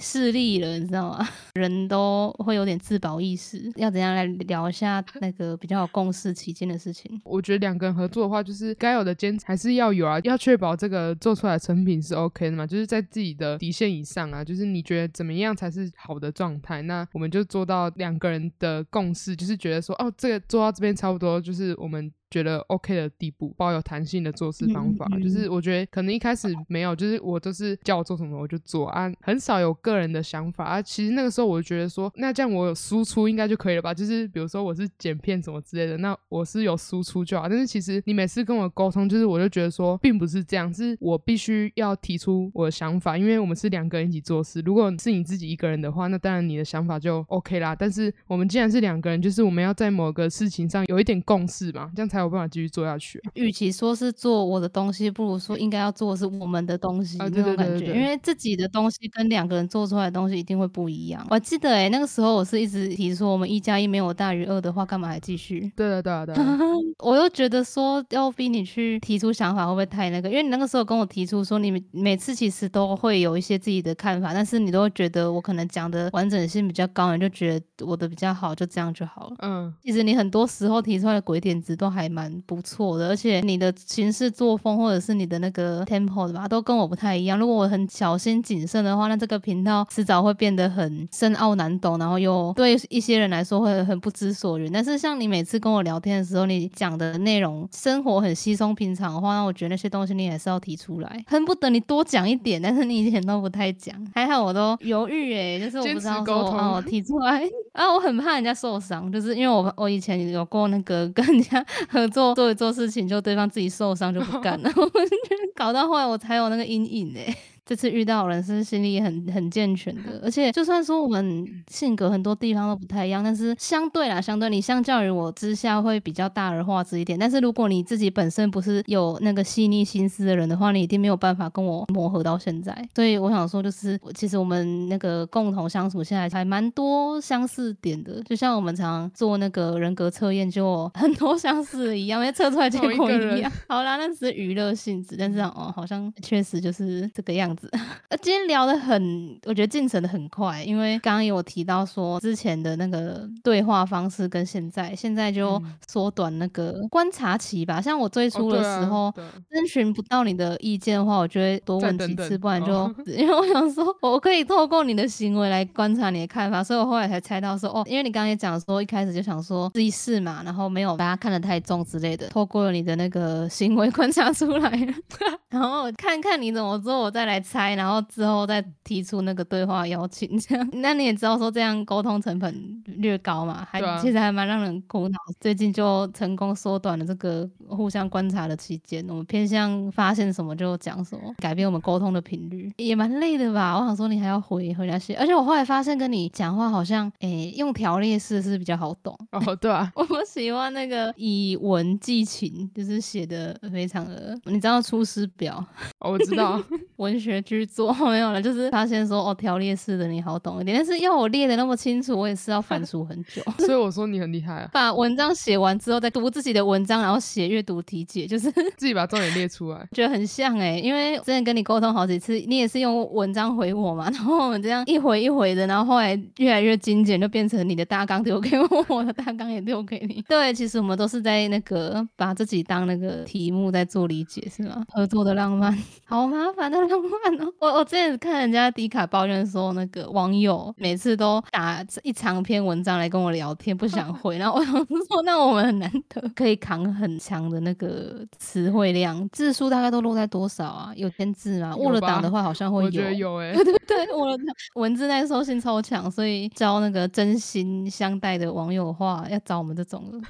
[0.00, 1.28] 势利了，你知道吗？
[1.54, 7.20] 人都会有点自保意识，要怎样来聊一下那个比较有共识期间的事情？
[7.24, 22.12] 我觉得两个人合作的话，就是该有的坚持还是要有啊，要确保这个做出来成品是 OK 的嘛，就是在自己的底线以上啊，就是你觉得怎么样才是好的状态，那我们就做到两个人的共识，就是觉得说，哦，这个做到这边差不多，就是我们。
[22.34, 30.82] 觉得 OK 的地步，抱有弹性的做事方法，就是我觉得可能一开始没有，就是我都是叫我做什么我就做啊，很少有个人的想法啊。
[30.82, 33.94] 其实那个时候我就觉得说，那这样我有输出应该就可以了吧？
[33.94, 37.48] 就是比如说我是剪片什么之类的，那我是有输出就好。
[37.48, 44.60] 但是其实你每次跟我沟通，就是我就觉得说，并不是这样，是我必须要提出我的想法，因为我们是两个人一起做事。
[44.66, 47.76] 如果是你自己一个人的话，那当然你的想法就 OK 啦。
[47.76, 53.20] 但是我们既然是两个人，就是我们要在某个事情上有一点共识嘛，这样才有办法继续做下去。
[53.34, 57.86] 与其说是做我的东西，不如说应该要做的是我们的东西那种感觉。
[57.86, 61.26] 因为自己的东西跟两个人做出来的东西一定会不一样。
[61.30, 65.70] 我记得哎，那个时候我是一直提出，我们一加一没有大于二的话，干嘛还继续？
[65.76, 66.34] 对啊，对啊，对。
[67.00, 70.28] 我又觉得说要逼你去提出想法，会不会太那个？
[70.28, 79.36] 因为你那个时候跟我提出说，你每次其实都会有一些自己的看法，但是你都会觉得我可能讲的完整性比较高，你就觉得我的比较好，就这样就好了。
[79.40, 87.36] 嗯，其实你很多时候提出来的鬼点子都还蛮不错的，而且你的行事作风或者是你的那个 tempo 的吧，都跟我不太一样。
[87.36, 94.70] 如果我很小心谨慎的话，那这个频道迟早会变得很深奥难懂，然后又对一些人来说会很不知所云。
[94.70, 102.62] 但是像你每次跟我聊天的时候，你讲的内容生活很稀松平常的话，那我觉得那些东西你还是要提出来，恨不得你多讲一点。
[102.62, 111.64] 但是你一点都不太讲，还好我都犹豫哎，就是我不知道说哦 提出来啊，我很怕人家受伤，就是因为我我以前有过那个 跟人家
[111.94, 114.70] 合作 做一做事情，就对方自己受伤就不干了，
[115.54, 117.34] 搞到后来我才有那个阴影哎。
[117.66, 127.18] 这次遇到人是心理很很健全的，而且就算说我们性格很多地方都不太一样，但是相对啦，相对你相较于我之下会比较大而化之一点。
[127.18, 132.76] 但是如果你自己本身不是有那个细腻心思的人的话，你一定没有办法跟我磨合到现在。
[132.94, 143.50] 所以我想说，就是其实我们那个共同相处现在还蛮多相似点的，就像我们常做那个人格测验，就很多相似一样，因为测出来结果一样。
[143.68, 147.53] 好啦，那只是娱乐性质，但是哦，好像确实就是这个样。
[148.08, 157.80] 呃，今天聊的很，我觉得进程的很快，因为刚刚有提到说之前的那个对话方式跟现在，现在就缩短那个观察期吧。
[157.80, 159.12] 像我最初的时候，
[159.50, 174.70] 征询不到你的意见的话，我就会多问几次，不然就 因为我想说，我可以透过你的行为来观察你的看法，所以我后来才猜到说，哦，因为你刚刚也讲说，一开始就想说自己试嘛，然后没有把它看得太重之类的，透过了你的那个行为观察出来，
[175.50, 177.43] 然后看看你怎么做，我再来。
[177.44, 185.18] 猜，然后之后再提出那个对话邀请，这样，那你也知道说这样沟通成本略高嘛，还其实还蛮让人苦恼。
[185.40, 193.78] 最近就成功缩短了这个互相观察的期间，我们偏向发现什么就讲什么，改变我们沟通的频率，也蛮累的吧？
[193.78, 199.54] 我想说你还要回回那些，而且我后来发现跟你讲话好像，诶，用条列式是比较好懂哦。
[199.56, 205.64] 对啊， 我喜欢那个以文寄情，就是写的非常的，你知道《出师表》？
[206.08, 206.62] 我知道
[206.96, 207.44] 文学。
[207.44, 213.42] 去做 没有了，就是发现说哦，条列式的你好懂一点，但是要我列的那么清楚，我也是要反 刍很久。
[213.58, 214.68] 所以我说你很厉害啊！
[214.72, 220.78] 把文章写完之后，再读自己的文章，然后写阅读题解，就是自己把重点列出来，觉得很像哎。
[220.78, 230.24] 因为之前跟你沟通好几次，你也是用文章回我嘛，然后我们这样一回一回的，然后后来越来越精简，就变成你的大纲丢给我，我的大纲也丢给你。
[230.28, 234.82] 对，其实我们都是在那个把自己当那个题目在做理解，是吗？
[234.88, 237.52] 合作的浪漫，好麻烦的浪漫哦。
[237.60, 238.14] 我我之前。
[238.24, 244.38] 看人家迪卡抱怨说，那个网友每次都打一长篇文章来跟我聊天，不想回。
[244.38, 244.72] 然后我想
[245.08, 250.92] 说，那我们很难得可以扛很强的那个词汇量，字数大概都落在多少啊？
[250.96, 251.74] 有千字吗？
[251.76, 252.86] 握了档的话好像会有。
[252.86, 253.52] 我觉得有哎。
[253.56, 254.38] 对对对，我
[254.76, 260.20] 文字耐受性超强，所以招那个真心相待的网友话，要找我们这种了。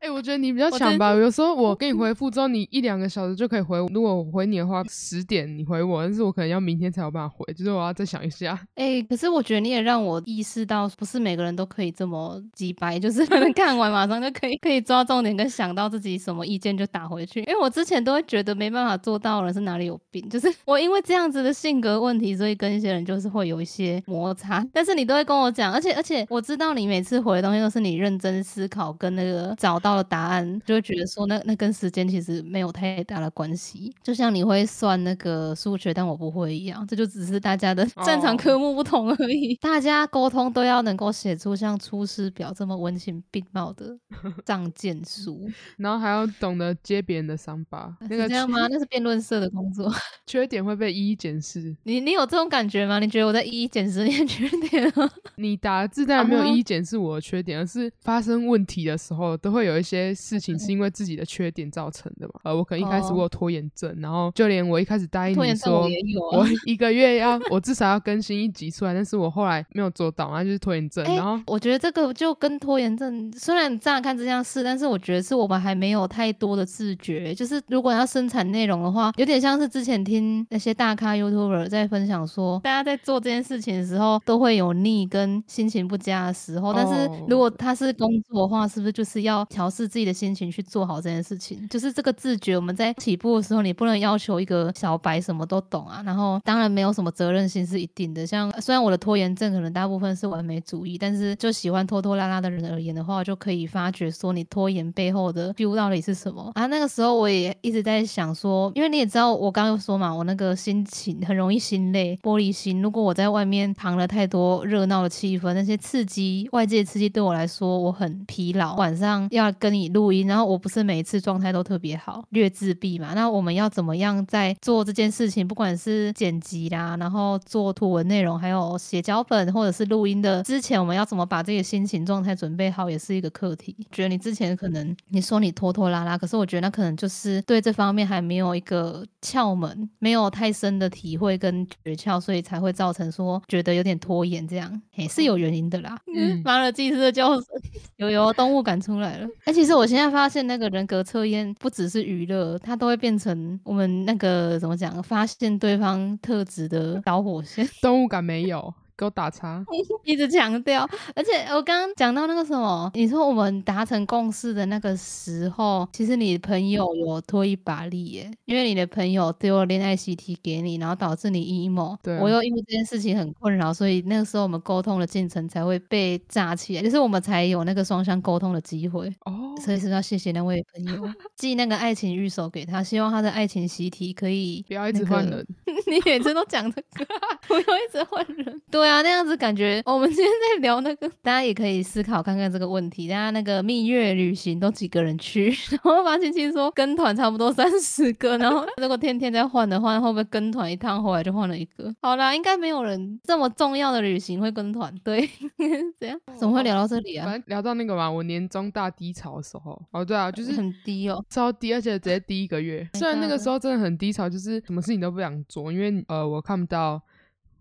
[0.00, 1.12] 哎， 我觉得你比较强吧。
[1.12, 3.78] 有时候我给你回复之后，你一两个小时就可以回。
[3.92, 7.34] 如果我回你的话，十点你回我，但是我可能要明天才有办法。
[7.36, 17.40] 回就是我要再想一下，哎，可是我觉得你也让我意识到，不是每个人都可以这么直白，就是看完马上就可以可以抓重点，跟想到自己什么意见就打回去。
[17.40, 20.28] 因为我之前都会觉得没办法做到了，是哪里有病？
[20.28, 24.66] 就是我因为这样子的性格问题，所以跟一些人就是会有一些摩擦。
[24.72, 33.94] 但是你都会跟我讲，而且而且我知道你每次回的东西都是你认真思考跟那个找到了答案，就会觉得说那那跟时间其实没有太大的关系。
[34.02, 35.76] 就像你会算那个数。
[35.76, 39.54] 学，但我不会一样，这就只是大家的擅长哦科目不同而已。
[39.60, 43.96] 大家沟通都要能够写出像《出师表》这么温情并茂的
[44.44, 48.66] 仗剑书，然后还要懂得接别人的伤疤，那个是这样吗？
[48.70, 49.92] 那是辩论社的工作。
[50.26, 51.74] 缺点会被一一检视。
[51.84, 52.98] 你你有这种感觉吗？
[52.98, 55.08] 你觉得我在一一检视你的缺点吗？
[55.36, 62.34] 你打字当然没有啊一一检视我的缺点，而是发生问题的时候，都会有一些事情是因为自己的缺点造成的嘛。
[62.44, 65.88] 呃，我可能一开始哦我有拖延症，然后就连我一开始答应你拖延说
[66.20, 66.48] 我啊。
[66.64, 71.04] 一个月要我至少要更新一集出来，但是我后来没有做到，那就是拖延症。
[71.04, 77.34] 哎然后我觉得这个就跟拖延症，虽然乍看这样是，但是我觉得是我们还没有太多的自觉。
[77.34, 86.72] 就是如果要生产内容的话，有点像是之前听那些大咖 YouTuber 在分享说，大家在做这件事情的时候都会有腻跟心情不佳的时候。
[86.72, 91.66] 但是哦如果他是工作的话，是不是就是要调试自己的心情去做好这件事情？
[91.68, 95.95] 就是这个自觉，我们在起步的时候，你不能要求一个小白什么都懂啊。
[96.04, 98.26] 然后当然没有什么责任心是一定的。
[98.26, 106.66] 像虽然我的拖延症可能大部分是完美主义，但是就喜欢拖拖拉拉的人而言的话，就可以发觉说你拖延背后的丢到底是什么啊？
[106.66, 112.80] 那个时候我也一直在想说，因为你也知道我刚刚有说嘛，我那个心情很容易心累、玻璃心。
[112.82, 118.76] 如果我在外面旁了太多热闹的气氛，那些刺激、外界刺激对我来说，我很疲劳。
[118.76, 123.12] 晚上要跟你录音，然后我不是每一次状态都特别好，略自闭嘛。
[123.14, 133.76] 那我们要怎么样在做这件事情，不管是剪辑啦，然后做图文内容，还有写脚本或者是录音的之前，我们要怎么把这个心情状态准备好，也是一个课题。
[133.90, 145.96] 觉得你之前可能你说你拖拖拉拉，可是我觉得那可能就是对这方面还没有一个窍门，没有太深的体会跟诀窍，所以才会造成说觉得有点拖延这样，也，是有原因的啦。
[146.14, 147.46] 嗯马尔济斯的教授
[147.96, 149.28] 有有动物感出来了。
[149.44, 157.68] 哎、其实我现在发现那个人格测验不只是娱乐，它都会变成我们那个怎么讲，发现对对方特指的导火线。
[157.82, 159.64] 动物感没有，给我打叉。
[160.04, 179.08] 一直强调，而且我刚刚讲到那个什么，你说我们达成共识的那个时候，其实你朋友有拖一把力耶，因为你的朋友丢了恋爱习题给你，然后导致你 emo，对啊我又因为这件事情很困扰，所以那个时候我们沟通的进程才会被炸起来，就是我们才有那个双向沟通的机会。
[179.24, 185.46] 哦，所以是要谢谢那位朋友， 寄那个爱情预手给他，希望他的爱情习题可以不要一直换人。
[185.86, 187.06] 你每次都讲这个，
[187.46, 188.60] 不要一直换人。
[188.70, 193.08] 对啊，那样子感觉我们今天在聊那个， 大家也可以思考看看这个问题。
[193.08, 195.48] 大家那个蜜月旅行都几个人去？
[195.70, 201.94] 然后发青青说跟团差不多三十个，然后如果天天在换的话，会不会跟团一趟后来就换了一个？
[202.02, 205.28] 好啦，应该没有人这么重要的旅行会跟团，对？
[205.98, 206.18] 怎样？
[206.38, 207.34] 怎么会聊到这里啊反？
[207.34, 211.24] 正聊到那个嘛，我年终大低潮的时候，哦对啊，就是很低哦。
[211.30, 212.88] 超低，而且直接低一个月。
[212.94, 217.00] 虽然那个时候真的很低潮，就是什么事情都不想做，因为呃我看不到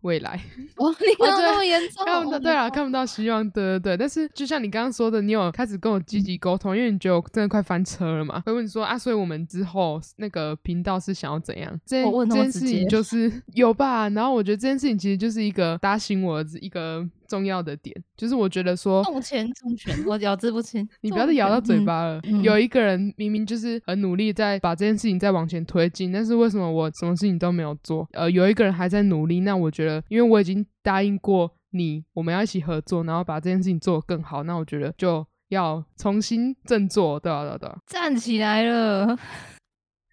[0.05, 0.39] 未来，
[0.75, 2.05] 哇，你 看那么严重？
[2.05, 3.97] 看不到对啊，看不到希望，对对对。
[3.97, 11.77] 但是就像你刚刚说的，你有开始跟我积极沟通，因为你觉得我真的快翻车了嘛，会问说啊，所以我们之后那个频道是想要怎样？
[11.85, 20.87] 这件我问这件事情就是 有吧，然后我觉得这件事情其实就是一个打醒我的一个重要的点，就是我觉得说重拳重拳，我咬字不清。
[21.01, 22.19] 你不要再咬到嘴巴了。
[22.23, 28.07] 嗯有一个人明明就是很努力在把这件事情再往前推进，但是为什么我什么事情都没有做？
[28.13, 37.77] 呃，有一个人还在努力，那我觉得，因为我已经答应过你，我们要一起合作，然后把这件事情做得更好，那我觉得就要重新振作，对啊，对啊，对啊。
[37.85, 39.17] 站起来了。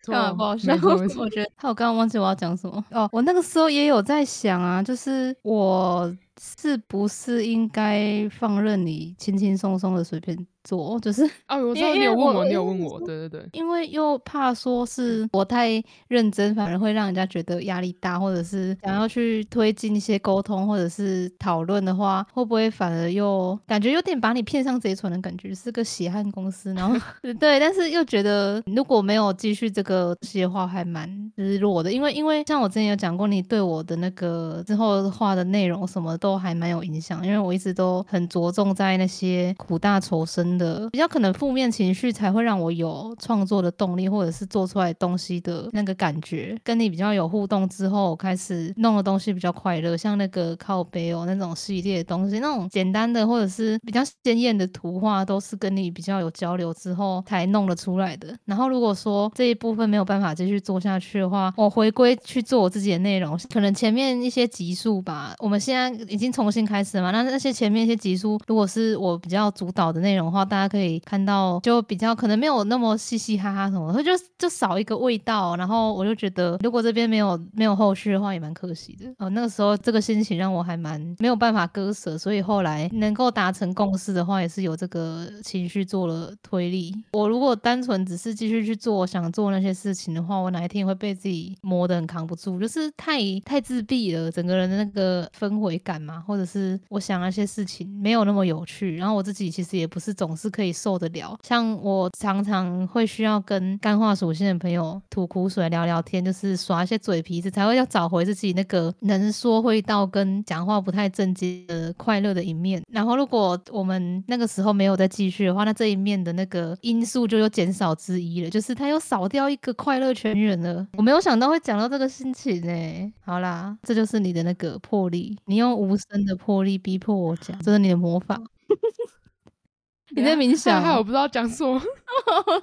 [0.05, 0.79] 错干嘛不好笑没？
[0.81, 3.09] 错没错我觉得， 我刚刚忘记我要讲什么哦。
[3.13, 13.49] 我那个时候也有在想啊，就是我是不是应该放任你轻轻松松的随便做，就是哦，我 知道你有问我，你有问我，对对对。
[13.53, 26.97] 因为又怕说是我太认真，反而会让人家觉得压力大，或者是想要去推进一些沟通或者是讨论的话，会不会反而又感觉有点把你骗上贼船的感觉，是个血汗公司，然后
[27.41, 46.57] 对，但是又觉得如果没有继续这个这些话，还蛮失落的，因为因为像我之前有讲过，你对我的那个之后画的内容什么都还蛮有影响，因为我一直都很着重在那些苦大仇深的，比较可能负面情绪才会让我有创作的动力，或者是做出来东西的那个感觉。
[46.63, 58.33] 跟你比较有互动之后，开始弄的东西比较快乐，像那个靠背哦那种系列的东西，那种简单的或者是比较鲜艳的图画，都是跟你比较有交流之后才弄得出来的。
[58.45, 67.11] 然后如果说这一部分没有办法继续做下去的话，我回归去做我自己的内容，可能前面一些集数吧，我们现在已经重新开始了嘛。
[67.11, 75.57] 那那些前面一些集数，如果是我比较主导的内容的话，大家可以看到，就比较可能没有那么嘻嘻哈哈什么，就就少一个味道。
[75.57, 79.07] 然后我就觉得，如果这边没有没有后续的话，也蛮可惜的。
[79.19, 86.95] 哦，那个时候这个心情让我还蛮没有办法割舍，所以后来能够达成共识的话，也是有这个情绪做了推力。
[87.13, 101.39] 我如果单纯只是继续去做想做那些事情的话，我哪一天会被自己磨得很扛不住，就是太太自闭了，整个人的那个氛围感嘛，或者是我想那些事情没有那么有趣，然后我自己其实也不是总是可以受得了。
[101.43, 112.83] 像我常常会需要跟干化属性的朋友吐苦水聊聊天，就是耍一些嘴皮子，才会要找回自己那个能说会道跟讲话不太正经的快乐的一面。
[112.91, 120.87] 然后如果我们那个时候没有再继续的话，那这一面的那个因素就又减少之一了，就是他又少掉一个快乐泉源了。
[120.97, 123.13] 我没有想到会讲到这个心情呢。
[123.25, 128.41] 好啦，这就是你的那个魄力，你用无声的魄力逼迫我讲，这是你的魔法。
[130.15, 130.81] 你在冥想？
[130.83, 131.85] 害我不知道讲什么， 好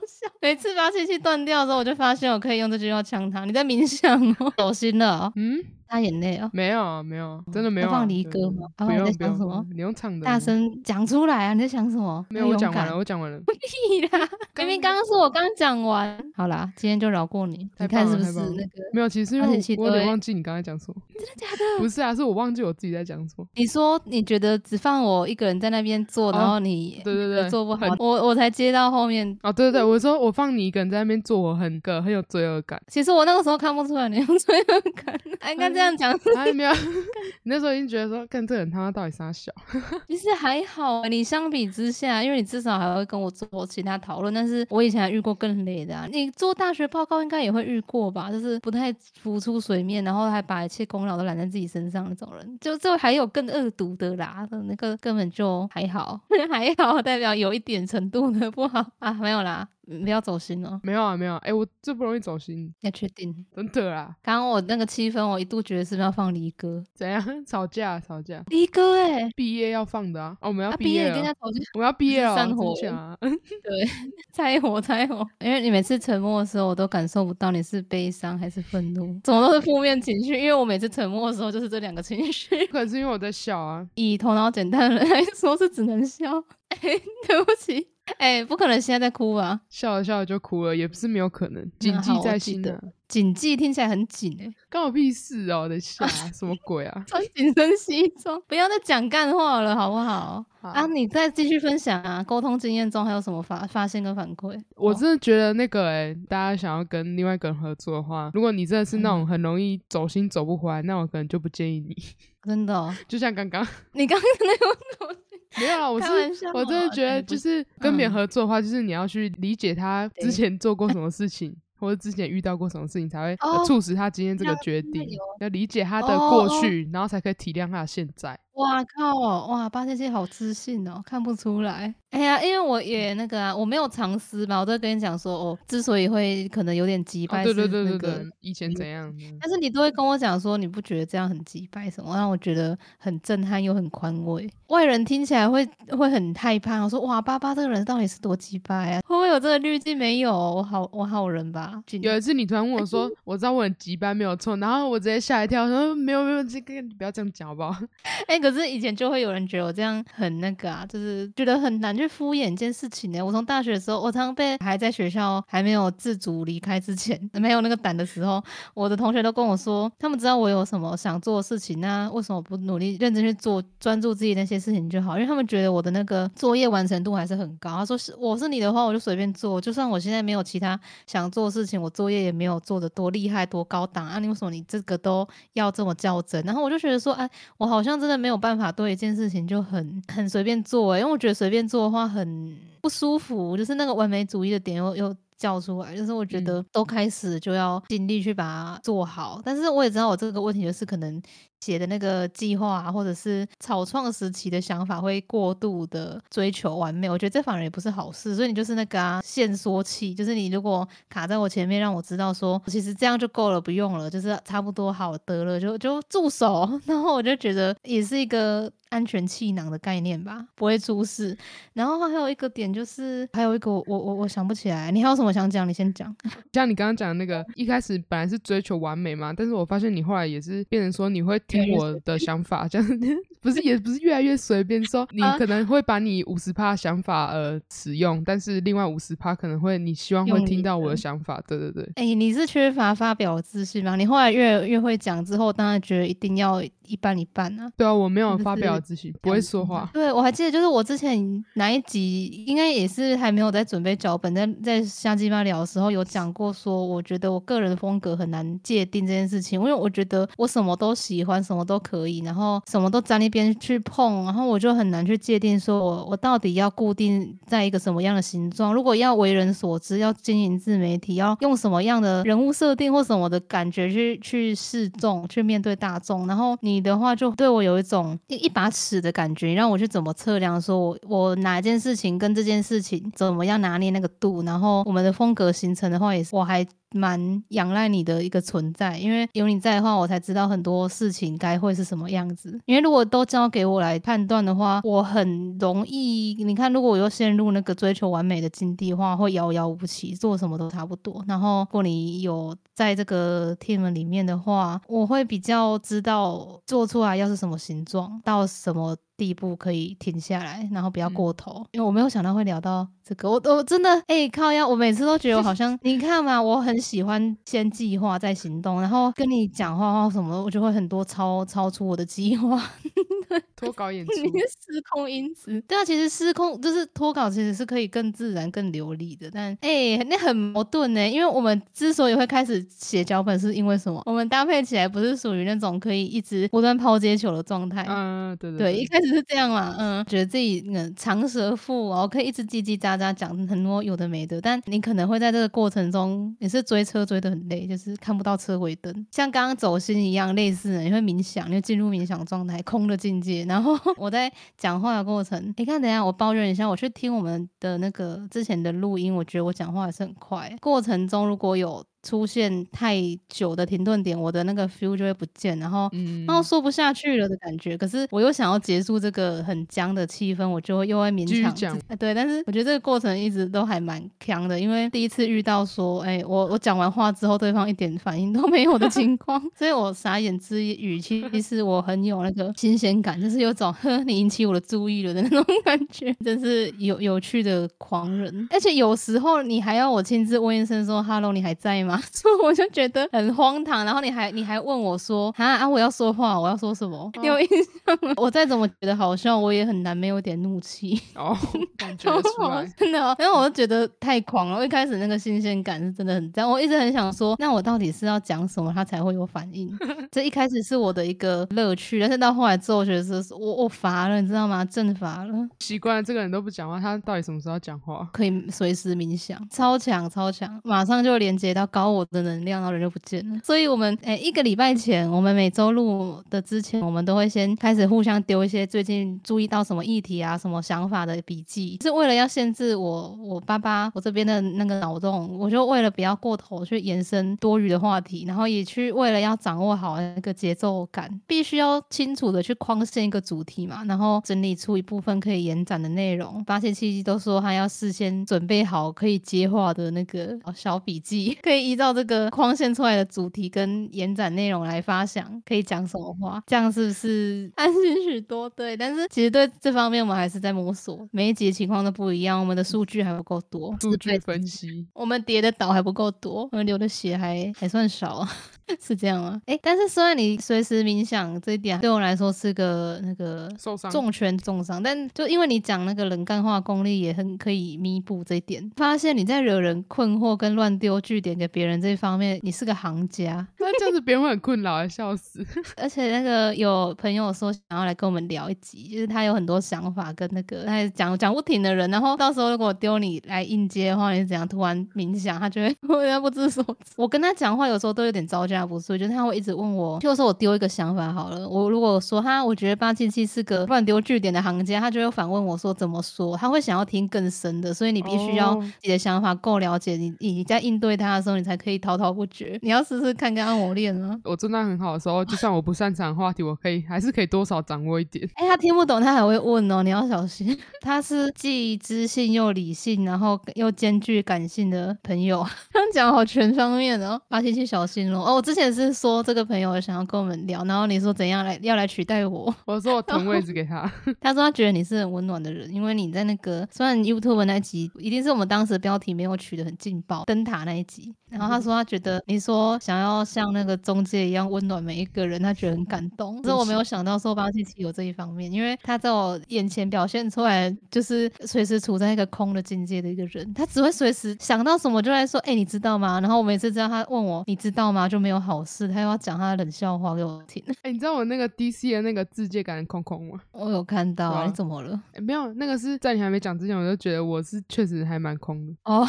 [0.08, 0.32] 笑。
[0.42, 3.46] 每次发信息断掉的时候，我就发现我可以用这句话呛他。
[3.46, 5.32] 你在冥想哦， 走心了。
[5.36, 5.64] 嗯。
[5.90, 6.48] 擦眼泪哦？
[6.54, 7.90] 没有，没有，真的没有。
[7.90, 8.68] 放离歌吗？
[8.78, 9.68] 不用，不用。
[9.74, 10.24] 你用唱的。
[10.24, 11.54] 大声讲出来啊！
[11.54, 12.24] 你在想什么？
[12.30, 13.40] 没有，我讲完了，我讲完了。
[13.40, 14.30] 屁啦！
[14.58, 16.16] 明明刚刚是我刚讲完。
[16.36, 17.68] 好啦，今天就饶过你。
[17.80, 18.70] 你看是不是那个？
[18.94, 20.96] 没有，其实因为我有点忘记你刚才讲什么。
[21.14, 21.80] 真的假的？
[21.80, 23.46] 不是啊，是我忘记我自己在讲什么。
[23.56, 29.28] 你说你觉得只放我一个人在那边做，然后你对对对做不好，我我才接到后面。
[29.42, 32.80] 哦，对对对，我说我放你一个人在那边做，我很个很有罪恶感。
[32.88, 35.20] 其实我那个时候看不出来你有罪恶感，
[35.52, 36.20] 应该这样讲。
[36.54, 36.72] 没有，
[37.44, 39.50] 你那时候已经觉得说，看这人他妈到底啥小？
[40.10, 44.34] 其实还好，你相比之下，因为你至少还会跟我做其他讨论。
[44.34, 48.30] 但是我以前还遇过更累的，啊，你做大学报告应该也会遇过吧？
[48.30, 52.58] 就是不太浮出水面，然后还把一切功劳都揽在自己身上那种人。
[52.60, 56.20] 就就还有更恶毒的啦，那个根本就还好，
[56.52, 59.68] 还好，代表有一点程度的不好啊，没有啦。
[60.04, 60.80] 不要走心哦。
[60.84, 61.36] 没有啊，没有。
[61.38, 62.74] 哎，我最不容易走心。
[62.82, 63.34] 要确定？
[63.56, 64.16] 真的啊。
[64.22, 66.84] 刚刚我那个气氛，我一度觉得是不是要放离歌？
[66.94, 67.24] 怎样？
[67.46, 68.00] 吵架？
[68.00, 68.44] 吵架？
[68.48, 68.96] 离歌？
[69.02, 70.38] 哎，毕业要放的啊。
[70.42, 71.60] 哦，我们要毕业跟人家吵架。
[71.74, 72.36] 我们要毕业了。
[72.36, 72.74] 散伙。
[73.20, 73.90] 对，
[74.34, 75.26] 拆火，拆火。
[75.40, 80.34] 因为你每次沉默的时候，我都感受不到你是悲伤还是愤怒，怎么都是负面情绪。
[80.40, 82.66] 因为我每次沉默的时候，就是这两个情绪。
[82.68, 83.86] 可是因为我在笑啊。
[83.96, 86.44] 以头脑简单的人来说，是只能笑。
[86.70, 86.80] 哎，
[87.28, 87.88] 对不起。
[88.18, 89.62] 哎，不可能现在在哭吧？
[89.70, 91.72] 笑了笑了就哭了，也不是没有可能。
[91.80, 95.68] 谨记在心的，谨记听起来很紧哎，关我屁事哦！
[95.68, 97.04] 等一下，什么鬼啊？
[97.08, 100.44] 穿紧身西装，不要再讲干话了，好不好？
[100.62, 102.22] 啊，你再继续分享啊！
[102.24, 104.62] 沟通经验中还有什么发发现跟反馈？
[104.76, 111.96] 我真的觉得那个哎，大家想要跟另外一个人合作的话，如果你真的是那种很容易走心走不回来，那我可能就不建议你。
[112.44, 115.18] 真的， 就像刚刚，你刚刚那种。
[115.58, 116.08] 没有啊，我是
[116.54, 125.08] 我真的觉得，就是跟别人合作的话，就是你要去理解他之前做过 什么事情，或者之前遇到过什么事情，才会促使他今天这个决定。
[125.40, 128.38] 要理解他的过去，然后才可以体谅他的现在。
[128.54, 129.16] 哇靠！
[129.48, 131.94] 哇，八千七好自信哦，看不出来。
[132.10, 139.14] 哎呀，因为我也那个啊，我没有藏私嘛，我都跟你讲说，哦，之所以会可能有点急败，对对对对对，以前怎样？
[139.40, 144.50] 但是你都会跟我讲说，你不觉得这样很急败什么，让我觉得很震撼又很宽慰。
[144.68, 145.64] 外人听起来会
[145.98, 149.02] 会很害怕，我说哇，爸爸这个人到底是多急败啊？
[149.08, 149.96] 会不会有这个滤镜？
[149.98, 151.82] 没有，我好我好人吧？
[152.02, 157.76] 有一次你突然问我说， 我知道我很急败没有错，然后我直接吓一跳，说没有没有，这个不要这样讲好不好？
[158.28, 162.00] 哎，可是以前就会有人觉得我这样很那个啊，就是觉得很难。
[162.00, 163.22] 去敷衍一件事情呢。
[163.22, 168.42] 我从大学的时候，我常常被还在学校还没有自主离开之前，没有那个胆的时候，
[168.74, 175.16] 我的同学都跟我说，他们知道我有什么想做的事情，那为什么不努力认真去做，专注自己那些事情就好？
[175.18, 177.70] 因为他们觉得我的那个作业完成度还是很高。
[177.72, 186.42] 他说是我是你的话，我就随便做，就算我现在没有其他想做的事情，我作业也没有做的多厉害多高档啊，你为什么你这个都要这么较真？
[186.46, 191.90] 然后我就觉得说，哎，我好像真的没有办法对一件事情就很 很随便做，哎，因为我觉得随便做的。
[191.92, 201.22] 话很不舒服，就是那个完美主义的点又又叫出来，就是我觉得都开始就要尽力去把它做好，但是我也知道我这个问题就是可能。
[201.60, 208.36] 写的那个计划，或者是草创时期的想法，会过度的追求完美，我觉得这反而也不是好事。
[208.36, 216.70] 所以你就是那个啊，线缩器，就是你如果卡在我前面，让我知道说，其实这样就够了，不用了，就是差不多好得了，就就住手。
[216.86, 221.38] 然后我就觉得也是一个安全气囊的概念吧，不会出事。
[221.74, 225.68] 然后还有一个点就是，还有一个我我我想不起来，你还有什么想讲？
[225.68, 226.14] 你先讲。
[226.54, 232.88] 像你刚刚讲的那个，一开始本来是追求完美嘛，但是我发现你后来也是变成说你会听我的想法，这样
[233.42, 241.90] 不是也不是越来越随便，说你啊可能会把你五十趴想法呃使用，但是另外五十趴可能会你希望会听到我的的想法，对对对。
[241.96, 243.96] 哎、你是缺乏发表自信吗？
[243.96, 247.72] 你后来越越会讲之后，当然觉得一定要一半一半啊。
[247.78, 249.90] 对啊，我没有发表自信，不会说话。
[249.94, 268.74] 对，我还记得，就是我之前哪一集，应该也是还没有在准备脚本，在在瞎鸡巴聊的时候有讲过，说我觉得我个人的风格很难界定这件事情，因为我觉得我什么都喜欢，什么都可以，然后什么都沾一边去碰，然后我就很难去界定说我我到底要固定在一个什么样的形状。
[268.74, 276.28] 如果要为人所知，要经营自媒体，要用什么样的人物设定或什么的感觉去去示众，去面对大众。
[276.28, 286.66] 然后你的话就对我有一种一一把尺的感觉，让我去怎么测量，说我我哪件事情跟这件事情怎么样拿捏那个度，然后我们的风格形成的话，也是我还。
[286.92, 292.60] 蛮仰赖你的一个存在，因为有你在的话，我才知道很多事情该会是什么样子。
[292.66, 301.24] 因为如果都交给我来判断的话，我很容易，你看，如果我又陷入那个追求完美的境地的话，会遥遥无期，做什么都差不多。
[301.28, 311.66] 然后，如果你有在这个 team 里面的话，我会比较知道做出来要是什么形状，到什么地步可以停下来，然后不要过头。
[311.74, 314.66] 因为我没有想到会聊到这个，我我真的哎、靠呀！
[314.66, 322.58] 我每次都觉得我好像 你看嘛，我很喜欢先计划再行动，然后跟你讲话或什么，我就会很多超超出我的计划。
[323.56, 325.62] 脱稿演出，失控因子。
[325.68, 329.30] 对啊，其实失控就是脱稿，其实是可以更自然、更流利的。
[329.32, 334.02] 但哎、那很矛盾呢，因为我们之所以会开始写脚本，是因为什么？
[334.06, 337.86] 我们搭配起来不是属于那种可以一直不断抛接球的状态。
[337.88, 353.44] 嗯，对对，对一开始是这样嘛，嗯，觉得自己嗯长舌妇哦，可以一直叽叽喳喳讲很多有的没的，但你可能会在这个过程中也是追车追得很累，就是看不到车尾灯，像刚刚走心一样类似的，你会冥想，你会进入冥想状态，空的境界。
[353.46, 361.84] 然后 我在讲话的过程，你看，等下我抱怨一下，我去听我们的那个之前的录音，我觉得我讲话还是很快，过程中如果有。
[362.10, 362.98] 出现太
[363.28, 367.78] 久的停顿点，我的那个 feel 就会不见，然后嗯然后说不下去了的感觉。
[367.78, 388.48] 可是我又想要结束这个很僵的气氛，我就会又会勉强讲对，但是我觉得这个过程一直都还蛮强的，因为第一次遇到说，哎、我我讲完话之后，对方一点反应都没有的情况， 所以我傻眼之余，其实我很有那个新鲜感，就是有种呵， 你引起我的注意了的那种感觉，真是有有趣的狂人。
[388.50, 393.86] 而且有时候你还要我亲自问一声说 “hello，你还在吗？”所以我就觉得很荒唐。
[393.86, 398.14] 然后你还你还问我说：“啊啊，我要说话，我要说什么？”你有印象吗？
[398.18, 401.00] 我再怎么觉得好笑，我也很难没有点怒气。
[401.16, 401.36] 哦，
[401.78, 402.66] 感觉 得出来。
[402.78, 404.58] 真的、哦，因为我就觉得太狂了。
[404.58, 409.70] 我一开始那个新鲜感是真的很赞，我一直很想说，那我到底是要讲什么，他才会有反应？
[410.12, 414.66] 这一开始是我的一个乐趣，但是到后来之后，我觉得是我我乏了，你知道吗？
[414.66, 415.34] 正乏了。
[415.60, 418.08] 习惯了这个人都不讲话，他到底什么时候要讲话？
[418.12, 423.40] 可以随时冥想，超强超强，马上就连接到高我的能量，然后人就不见了。
[423.44, 446.44] 所以我们诶、一个礼拜前，我们每周录的之前，我们都会先开始互相丢一些最近注意到什么议题啊、什么想法的笔记，是为了要限制我我爸爸我这边的那个脑洞，我就为了不要过头去延伸多余的话题，然后也去为了要掌握好那个节奏感，必须要清楚的去框限一个主题嘛，然后整理出一部分可以延展的内容。
[446.46, 458.50] 八七七都说他要事先准备好可以接话的那个小笔记，可以依照这个框线出来的主题跟延展内容来发想可以讲什么话，这样是不是安心许多？
[458.50, 468.32] 对，但是其实对这方面我们还是在摸索，每一集情况都不一样，我们的数据还不够多，数据分析，我们叠的岛还不够多，我们流的血还还算少啊，
[468.82, 469.42] 是这样吗？
[469.46, 473.90] 哎，但是虽然你随时冥想这一点对我来说是个那个受伤。
[473.92, 483.46] 重拳重伤，但就因为你讲那个冷干化功力也很可以弥补这一点，发现你在惹人困惑跟乱丢据点给别人这一方面，你是个行家。
[483.60, 485.46] 那这样子别人会很困扰，笑死。
[485.78, 496.76] 而且那个有朋友说想要来跟我们聊一集，就是他有很多想法跟那个他也讲讲不停的人，然后到时候如果丢你来应接的话，你是怎样突然冥想，他就会 会不知所措。
[496.98, 512.60] 我跟他讲话有时候都有点招架下不去，就是他会一直问我，就说我丢一个想法好了，我如果说他，我觉得八七七是个乱丢据点的行家，他就会反问我说怎么说，他会想要听更深的，所以你必须要哦自己的想法够了解，你你在应对他的时候，你才可以滔滔不绝。
[512.62, 514.20] 你要试试看跟他磨练吗？
[514.24, 518.28] 我真的很好的时候，就算我不擅长的话题，我可以还是可以多少掌握一点。
[518.36, 520.58] 哎、他听不懂，他还会问哦，你要小心。
[520.82, 525.46] 他是既知性又理性，然后又兼具感性的朋友。
[525.72, 528.24] 这样讲好全方面哦，八七七小心哦。
[528.26, 533.82] 哦，我之前是说这个朋友想要跟我们聊，然后你说怎样来要来取代我， 我说我腾位置给他，
[534.20, 546.42] 他说他觉得你是很温暖的人，因为你在那个虽然 YouTube 那集一定是我们当时的标题没有取得很劲爆，灯塔那一集，然后他说他觉得你说想要像那个中介一样温暖每一个人，他觉得很感动。
[546.42, 556.20] 可是我没有想到说八七七有这一方面，因为他在我眼前表现出来就是随时处在一个空的境界的一个人，他只会随时想到什么就来说，哎、你知道吗？
[556.20, 560.64] 然后我每次知道他问我你知道吗，就没有好事，他又要讲他的冷笑话给我听。
[560.82, 563.40] 哎、你知道我那个 DC 的那个字界感空空吗？
[563.52, 565.00] 我有看到、啊，你怎么了？
[565.14, 569.08] 哎、没有，那个是在你还没讲之前，我就觉得我是确实还蛮空的，哦。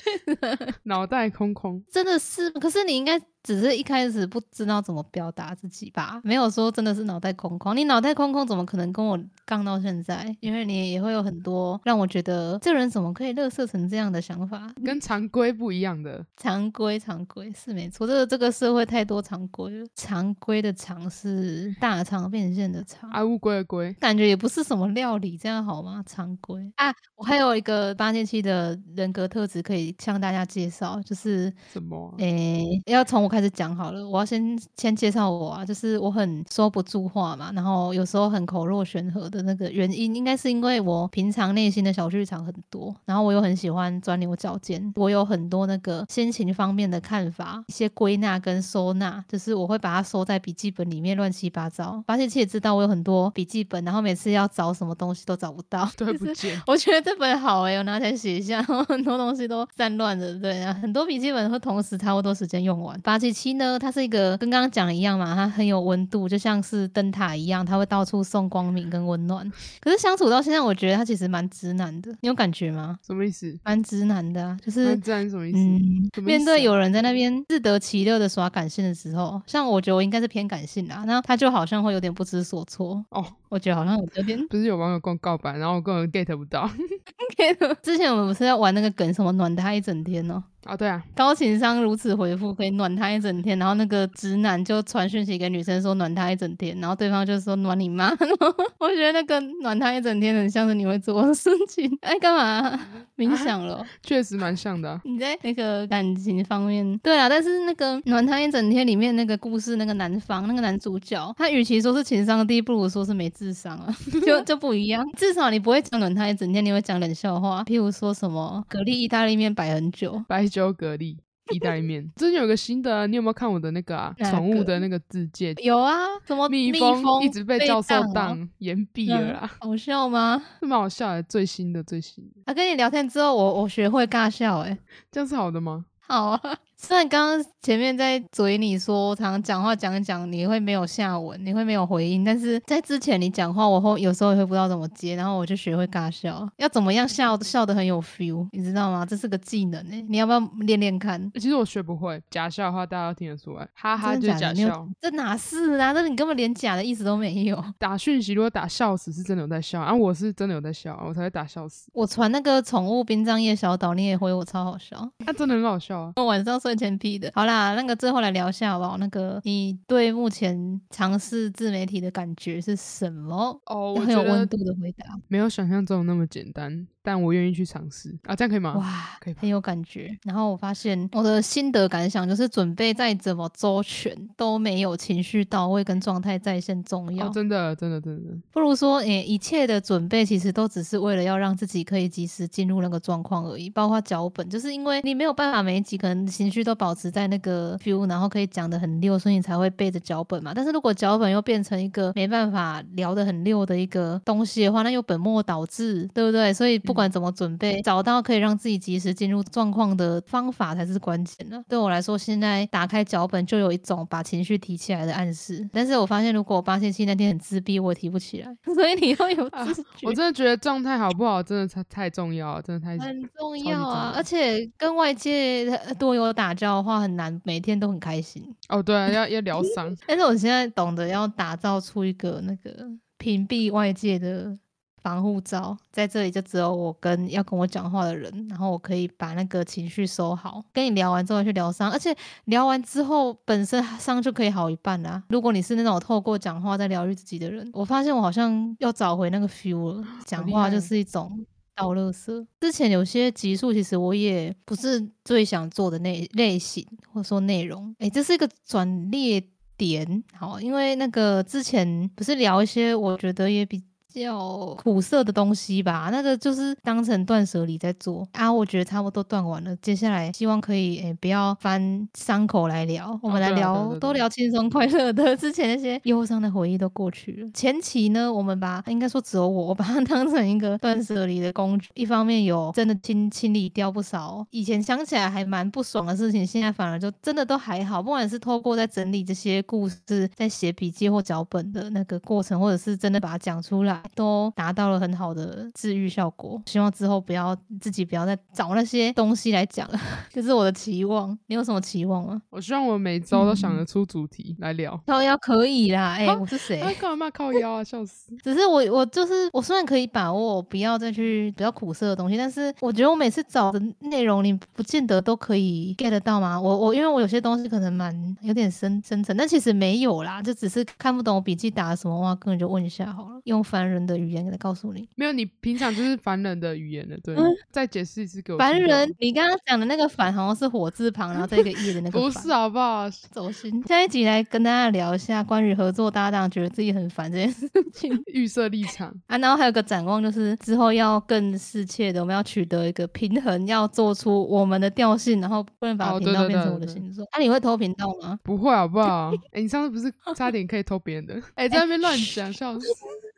[0.84, 1.82] 脑袋空空。
[1.90, 6.20] 真的是，可是你应该只是一开始不知道怎么表达自己吧？
[6.24, 7.76] 没有说真的是脑袋空空。
[7.76, 10.34] 你脑袋空空，怎么可能跟我杠到现在？
[10.40, 14.72] 因为你也会有很多让我觉得这人怎么可以乐色成这样的想法。
[14.84, 19.86] 跟常规不一样的，常规，常规是没错，这个这个社会太多常规了。
[19.94, 23.10] 常规的常是 大肠变现的肠。
[23.10, 26.02] 啊，乌龟的龟，感觉也不是什么料理，这样好吗？
[26.06, 34.06] 常规啊，我还有一个八戒七的人格特质可以向大家介绍，就是什么啊、诶、要从我开始讲好了。
[34.06, 52.02] 我要先先介绍我啊，就是我很说不住话嘛，然后有时候很口若悬河的那个原因，应该是因为我平常内心的小剧场很多，然后我又很喜欢钻牛角尖，我有很多那个心情方面的看法，一些归纳跟收纳，就是我会把它收在笔记本里面乱七八糟。
[52.06, 56.60] 八戒七也知道我有很多笔记本，然后每次要找什么东西都找不到， 对不见。
[56.66, 63.00] 我觉得这本好哎、我拿起来写一下，然 后很多东西都散乱的，对啊，很多笔记本会同时差不多时间用完。
[63.00, 69.48] 八七七呢，它是一个跟刚刚讲的一样嘛，它很有温度，就像是灯塔一样，它会到处送光明跟温暖。
[69.80, 72.98] 可是相处到现在，我觉得它其实蛮直男的，你有感觉吗？
[73.06, 73.56] 什么意思？
[73.64, 75.58] 蛮直男的啊，就是直男什么意思？
[75.58, 83.04] 嗯，面对有人在那边自得其乐的耍感性的时候，像我觉得我应该是偏感性啦，那他就好像会有点不知所措。
[83.10, 86.66] 哦，我觉得好像有点不是有网友跟我告白，然后我根本 get 不到。
[87.82, 98.10] 之前我们不是要玩那个梗，什么暖他一整天哦、哦，对啊，高情商如此回复，可以暖他一整天，然后那个直男就传讯息给女生说暖他一整天，然后对方就说暖你妈。
[98.78, 101.90] 我觉得那个暖他一整天很像是你会做的事情。
[102.02, 102.78] 哎，干嘛
[103.16, 103.86] 冥想了哦？
[104.02, 113.92] 确实蛮像的啊、你在那个感情方面，对啊，但是那个暖他一整天里面那个故事，那个男方那个男主角，他与其说是情商低，不如说是没智商啊，
[114.24, 115.04] 就就不一样。
[115.16, 121.16] 至少你不会讲冷他一整天，你会讲冷笑话，譬如说什么蛤蜊意大利面摆很久，白酒蛤蜊
[121.52, 122.08] 意大利面。
[122.14, 125.52] 最近有个新的啊，你有没有看我的那个啊 哪宠物的那个字界？
[125.58, 130.40] 有啊，什么蜜蜂蜂一直被教授当哦当延毕了啦，好笑吗？
[130.60, 131.22] 是蛮好笑的。
[131.24, 134.78] 最新的最新的，啊，跟你聊天之后，我我学会尬笑、欸，
[135.10, 135.84] 这样是好的吗？
[136.06, 136.40] 好啊。
[136.84, 149.06] 虽然刚刚前面在嘴你说，常常讲话讲一讲，你会没有下文，你会没有回应，但是在之前你讲话，我会有时候也会不知道怎么接，然后我就学会尬笑， 要怎么样笑笑得很有 feel，你知道吗？
[149.06, 151.30] 这是个技能诶、你要不要练练看？
[151.34, 154.86] 其实我学不会，假笑的话大家都听得出来，哈哈就是假笑。
[155.00, 155.94] 这哪是啊？
[155.94, 157.64] 这你根本连假的意思都没有。
[157.78, 165.08] 打讯息如果打笑死是真的有在笑，啊我是真的有在笑，我才会打笑死，我传那个宠物殡葬业小岛，你也回我超好笑。
[165.24, 166.12] 那、真的很好笑啊。
[166.18, 167.30] 我晚上睡前批的。
[167.34, 168.96] 好啦，那个最后来聊一下好不好？
[168.98, 173.60] 那个你对目前尝试自媒体的感觉是什么？
[173.66, 175.06] 哦，我很有温度的回答。
[175.28, 178.74] 没有想象中那么简单，但我愿意去尝试啊，这样可以吗？
[178.76, 180.16] 哇可以，很有感觉。
[180.24, 187.26] 然后我发现我的心得感想就是，准备再怎么周全，都没有情绪到位跟状态在线重要。
[187.26, 200.52] 哦，真的，真的，真的，不如说，诶、一切的准备其实都只是为了要让自己可以及时进入那个状况而已，包括脚本，就是因为你没有办法每一集可能情绪都保持在那个 feel，然后可以讲的很溜，所以你才会背着脚本嘛。
[200.54, 206.52] 但是如果脚本又变成一个没办法聊得很溜的一个东西的话，那又本末倒置，对不对？
[206.52, 211.64] 所以不不管怎么准备，找到可以让自己及时进入状况的方法才是关键的。
[211.66, 215.66] 对我来说，现在打开脚本就有一种把情绪提起来的暗示。
[215.72, 220.06] 但是我发现，如果我发现期那天很自闭，我也提不起来， 所以你要有自觉。
[220.06, 224.12] 我真的觉得状态好不好，真的太太重要了，真的太很重要啊！
[224.14, 228.54] 而且跟外界多有打交的话，很难每天都很开心。
[228.68, 229.96] 哦，对啊，要要疗伤。
[230.06, 232.86] 但是我现在懂得要打造出一个那个
[233.16, 234.54] 屏蔽外界的
[235.02, 240.64] 防护罩，在这里就只有我跟要跟我讲话的人，然后我可以把那个情绪收好。
[240.72, 245.22] 跟你聊完之后去疗伤，而且聊完之后本身伤就可以好一半啦。
[245.28, 251.44] 如果你是那种透过讲话在疗愈自己的人，我发现我好像要找回那个 feel 了，讲话就是一种。
[251.74, 252.46] 倒垃圾。
[252.60, 257.96] 之前有些集数，其实我也不是最想做的类类型，或者说内容。
[257.98, 259.42] 诶，这是一个转捩
[259.78, 260.22] 点。
[260.34, 263.82] 好，因为那个之前不是聊一些，我觉得也比。
[264.20, 268.52] 较苦涩的东西吧，那个就是当成断舍离在做啊。
[268.52, 277.50] 我觉得差不多断完了，接下来希望可以诶、不要翻伤口来聊，我们来聊、都聊轻松快乐的，之前那些忧伤的回忆都过去了。
[277.54, 288.02] 前期呢，我们把应该说只有我，我把它 当成一个断舍离的工具，一方面有真的清清理掉不少以前想起来还蛮不爽的事情，现在反而就真的都还好。
[288.02, 296.60] 不管是透过在整理这些故事，在写笔记或脚本的那个过程，或者是真的把它讲出来，都达到了很好的治愈效果。
[296.66, 300.00] 希望之后不要自己不要再找那些东西来讲了，
[300.30, 301.36] 这是我的期望。
[301.46, 302.40] 你有什么期望吗？
[302.50, 304.98] 我希望我每周都想嗯得出主题来聊。
[305.06, 306.80] 靠腰可以啦，哎、啊我是谁？
[306.80, 307.84] 啊，干嘛靠腰啊？
[307.84, 308.34] 笑死！
[308.42, 316.60] 只是我我就是我虽然可以把握不要再去比较苦涩的东西，但是我觉得我每次找的内容你不见得都可以 get 得到吗？
[316.60, 325.06] 我我因为我有些东西可能蛮有点深深层，但其实没有啦，就只是看不懂我笔记打了什么话，根本就问一下好了，用凡人的语言给他告诉你。
[325.14, 327.34] 没有，你平常就是凡人的语言了，对。
[327.36, 328.58] 嗯再解释一次给我。
[328.58, 333.08] 凡人，你刚刚讲的那个凡好像是火字旁，然后再一个叶的那个不是好不好？
[333.30, 333.82] 走心。
[333.86, 338.12] 下一集来跟大家聊一下关于合作搭档觉得自己很烦这件事情。
[338.32, 347.26] 预设立场，啊，然后还有个展望，就是之后要更适切的，我们要取得一个平衡，要做出我们的调性，然后不能把频道变成我的星座。
[347.32, 348.38] 那、你会偷频道吗？
[348.42, 349.32] 不会好不好？
[349.52, 351.40] 哎、你上次不是差点可以偷别人的？
[351.54, 352.86] 哎、在那边乱讲，笑死！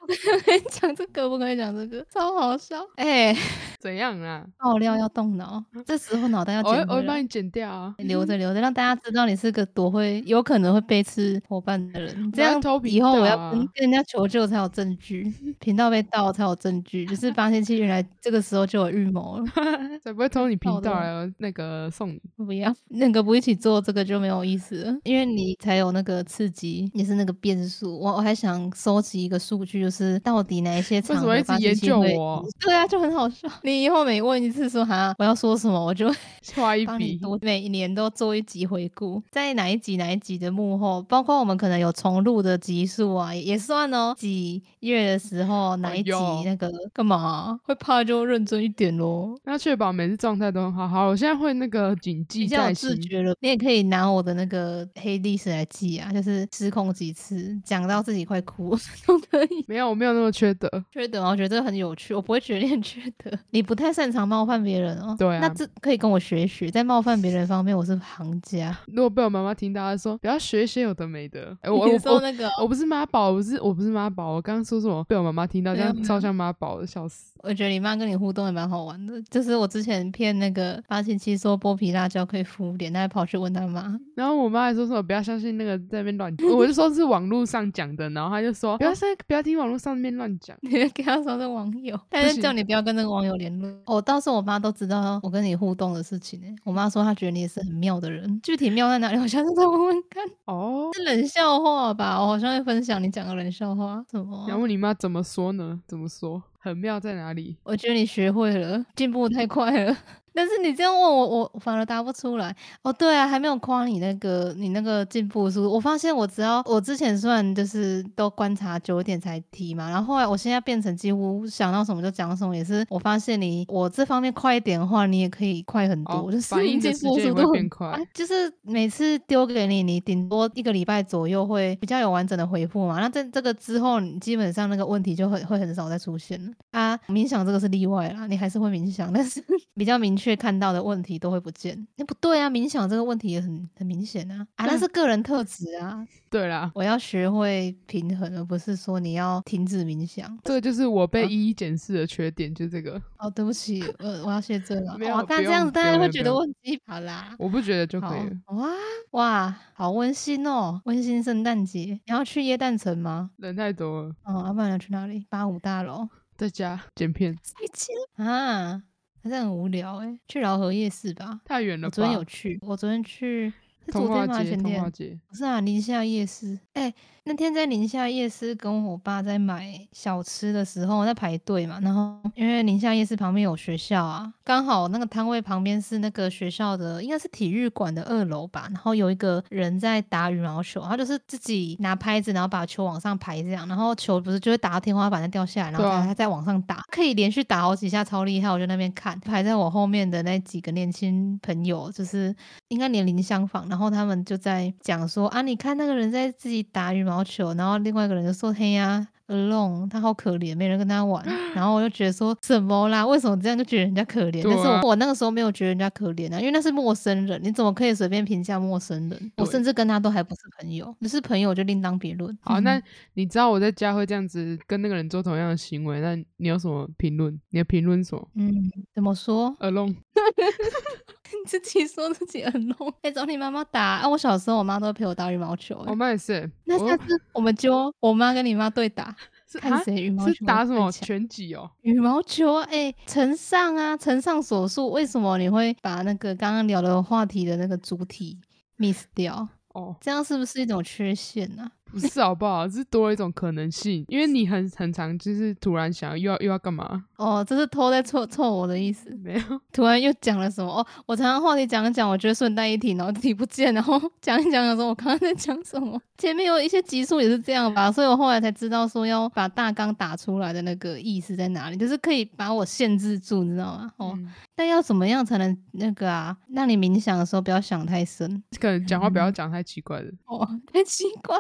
[0.70, 2.76] 讲这个，不可以讲这个，超好笑。
[2.96, 3.36] 哎、
[3.78, 4.44] 怎样啊？
[4.58, 6.88] 爆料要动脑，这时候脑袋要我会剪。
[6.88, 7.94] 我会帮你剪掉啊。
[7.98, 12.32] 留着留着，让大家知道你是个多会有可能会背刺伙伴的人。
[12.32, 17.04] 这样以后我要跟跟人家求救才有证据， 频道被盗才有证据。
[17.06, 19.44] 就是发现其实原来这个时候就有预谋了。
[20.02, 22.20] 才不会偷你频道来那个送你。
[22.36, 27.98] 不要，那个不一起做这个就没有意思了，因为你才有那个刺激，也是那个变数。
[27.98, 32.44] 我我还想收集一个数据，就是到底哪一些场合为什么一直研究我？
[32.60, 33.48] 对啊，就很好笑。
[33.62, 36.12] 你以后每问一次说哈，我要说什么，我就
[36.54, 44.14] 画一笔，我每一年都做一集回顾，在哪一集哪一集的幕后，包括我们可能有重录的集数啊，也也算哦。
[44.16, 46.10] 几月的时候哪一集
[46.44, 49.38] 那个干嘛会怕就认真一点咯。
[49.46, 50.88] 要确保每次状态都很好。
[50.88, 52.90] 好，我现在会那个谨比记较有在心。
[52.90, 58.76] 自觉了，你也可以拿我的那个黑历史来记啊，就是失控几次，讲到自己快哭
[59.06, 59.64] 都可以。
[59.66, 60.68] 没有，我没有那么缺德。
[60.90, 63.30] 缺德吗，我觉得这个很有趣，我不会觉得你很缺德。
[63.50, 65.14] 你不太擅长冒犯别人哦。
[65.18, 68.76] 对啊那这可以跟我学一学，在冒犯别人方面我是行家。
[68.86, 71.56] 如果被我妈妈听到，她说不要学一些有的没的。
[71.60, 74.32] 哎、我你我我说那个哦，我不是妈宝，我不是我不是妈宝。
[74.32, 75.04] 我刚刚说什么？
[75.04, 77.34] 被我妈妈听到，这样超像妈宝的，笑死。
[77.42, 79.20] 我觉得你妈跟你互动也蛮好玩的。
[79.30, 90.56] 就是我之前骗那个八七七说剥皮辣椒可以敷脸，她还跑去问他妈，然后我妈还说什么不要相信那个在那边乱讲，我就说是网络上讲的，然后她就说不要相不要听网络上面乱讲。
[90.62, 93.70] 你就跟他说是网友，他就行叫你不要跟那个网友联络。
[93.86, 96.46] 哦，到时候我妈都知道我跟你互动的事情呢。
[96.64, 99.18] 我妈说她觉得你也是很妙的人，具体妙在哪里？
[99.18, 100.24] 我下次再问问看。
[100.46, 102.20] 哦，是冷笑话吧？
[102.20, 104.04] 我好像会分享你讲的冷笑话。
[104.08, 104.44] 怎么啊？
[104.48, 105.80] 然后问你妈怎么说呢？
[105.86, 106.42] 怎么说？
[106.58, 107.56] 很妙在哪里？
[107.62, 109.96] 我觉得你学会了，进步太快了。
[110.34, 112.54] 但是你这样问我，我反而答不出来。
[112.82, 115.72] 哦，对啊，还没有夸你那个你那个进步速度。
[115.72, 132.98] 我发现我只要我之前虽然就是都观察久一点才提嘛，然后后来我现在变成几乎想到什么就讲什么，也是我发现你我这方面快一点的话，你也可以快很多，哦就是反应的进步速度变快啊就是每次丢给你，你顶多一个礼拜左右会比较有完整的回复嘛。
[133.00, 136.52] 那在这个之后，你基本上那个问题就会会很少再出现了。
[136.72, 136.98] 啊。
[137.08, 139.42] 冥想这个是例外啦，你还是会冥想，但是
[139.76, 141.86] 比较明确看到的问题都会不见。
[141.96, 146.06] 那不对啊，冥想这个问题也很很明显啊啊，那是个人特质啊。
[146.30, 150.38] 对啦，我要学会平衡，而不是说你要停止冥想。
[150.44, 153.00] 这个就是我被一一检视的缺点，就这个。
[153.18, 154.96] 哦，对不起，我我要谢罪了。
[154.98, 157.34] 没有，但这样子大家会觉得我很鸡巴啦。
[157.38, 158.36] 我不觉得就可以了。
[158.56, 158.68] 哇
[159.10, 162.00] 哇，好温馨哦，温馨圣诞节。
[162.04, 163.30] 你要去耶诞城吗？
[163.36, 165.26] 人太多了，哦，要不然要去哪里？
[165.28, 166.08] 八五大楼。
[166.36, 168.82] 在家剪片再见啊，
[169.24, 171.40] 还是很无聊哎、去饶河夜市吧。
[171.46, 171.90] 太远了吧？
[171.90, 173.50] 我昨天有去，我昨天去
[173.86, 174.42] 是昨通化天吗？
[174.42, 175.18] 前天通化街。
[175.28, 176.58] 不是啊，宁夏夜市。
[176.74, 176.92] 哎、
[177.24, 198.48] 那天在宁夏夜市跟我爸在买小吃的时候，在排队嘛，然后因为宁夏夜市旁边有学校啊，刚好那个摊位旁边是那个学校的，应该是体育馆的二楼吧，然后有一个人在打羽毛球，他就是自己拿拍子，然后把球往上排这样，然后球不是就会打到天花板再掉下来，然后他再往上打，可以连续打好几下，超厉害。
[198.48, 202.34] 我就那边看，排在我后面的那几个年轻朋友，就是
[202.68, 209.08] 应该年龄相仿，然后他们就在讲说啊，你看那个人在自己打羽毛球，然后另外一个人就说嘿呀。
[209.28, 211.24] alone，他好可怜，没人跟他玩。
[211.54, 213.06] 然后我就觉得说什么啦？
[213.06, 214.40] 为什么这样就觉得人家可怜？
[214.40, 219.32] 啊但是我我那个时候没有觉得人家可怜啊，因为那是陌生人，你怎么可以随便评价陌生人？
[219.38, 222.36] 我甚至跟他都还不是朋友，你是朋友就另当别论。
[222.42, 222.78] 好，那
[223.14, 227.32] 你知道我在家会这样子跟那个人做同样的行为，那你有什么评论？
[227.48, 229.96] 你的评论是什么嗯，怎么说？？alone，
[231.32, 234.08] 你自己说自己很 low， 哎、找你妈妈打啊！
[234.08, 236.50] 我小时候我妈都会陪我打羽毛球、欸我妈也是。
[236.64, 239.14] 那下次我们就我妈跟你妈对打，
[239.60, 241.70] 看谁羽毛球是打什么拳击哦？
[241.82, 248.38] 羽毛球啊，哎、承上啊，承上手术，为什么你会把那个刚刚聊的话题的那个主体
[248.76, 249.48] miss 掉？
[249.74, 252.68] 哦，这样是不是一种缺陷呢、不是好不好？
[252.68, 257.04] 是多了一种可能性，因为你很很常就是突然想又要又要干嘛？
[257.16, 259.10] 哦，这是偷在凑凑我的意思。
[259.22, 260.70] 没有，突然又讲了什么？
[260.70, 266.00] 哦，我常常话题讲一讲，我觉得顺带一提，然后提不见，然后 讲一讲的时候，我刚刚在讲什么？
[266.18, 273.90] 前面有一些集数也是这样吧，所以我后来才知道说要把大纲打出来的那个意思在哪里，就是可以把我限制住，你知道吗？
[273.98, 278.42] 哦，嗯但要怎么样才能那个啊，让你冥想的时候不要想太深？
[278.60, 281.36] 可能讲话不要嗯讲太奇怪的，哦，太奇怪。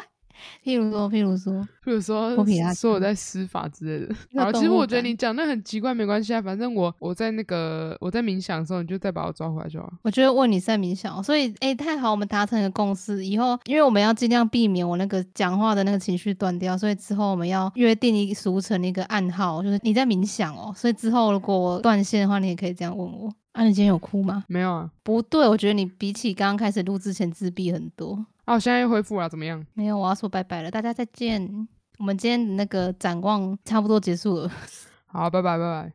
[0.64, 1.52] 譬如说，譬如说，
[1.84, 4.14] 譬如说说我在施法之类的。
[4.42, 9.92] 好，其实我觉得你讲那很奇怪，没关系啊，反正我我在那个我在冥想的时候，你就再把我抓回来就好。
[10.02, 13.24] 我觉得问你是在冥想哦，所以诶、太好，我们达成一个共识。
[13.24, 20.72] 以后因为我们要尽量避免我那个讲话的那个情绪断掉，所以之后我们要约定一俗成一个暗号，就是你在冥想哦。
[20.76, 23.32] 所以之后如果我断线的话，你也可以这样问我。
[23.52, 24.44] 啊，你今天有哭吗？
[24.48, 28.26] 没有啊，不对，我觉得你比起刚刚开始录之前自闭很多。
[28.44, 29.64] 啊，我现在又恢复了，怎么样？
[29.74, 31.68] 没有，我要说拜拜了，大家再见。
[31.98, 34.50] 我们今天的那个展望差不多结束了。
[35.06, 35.92] 好，拜拜拜拜。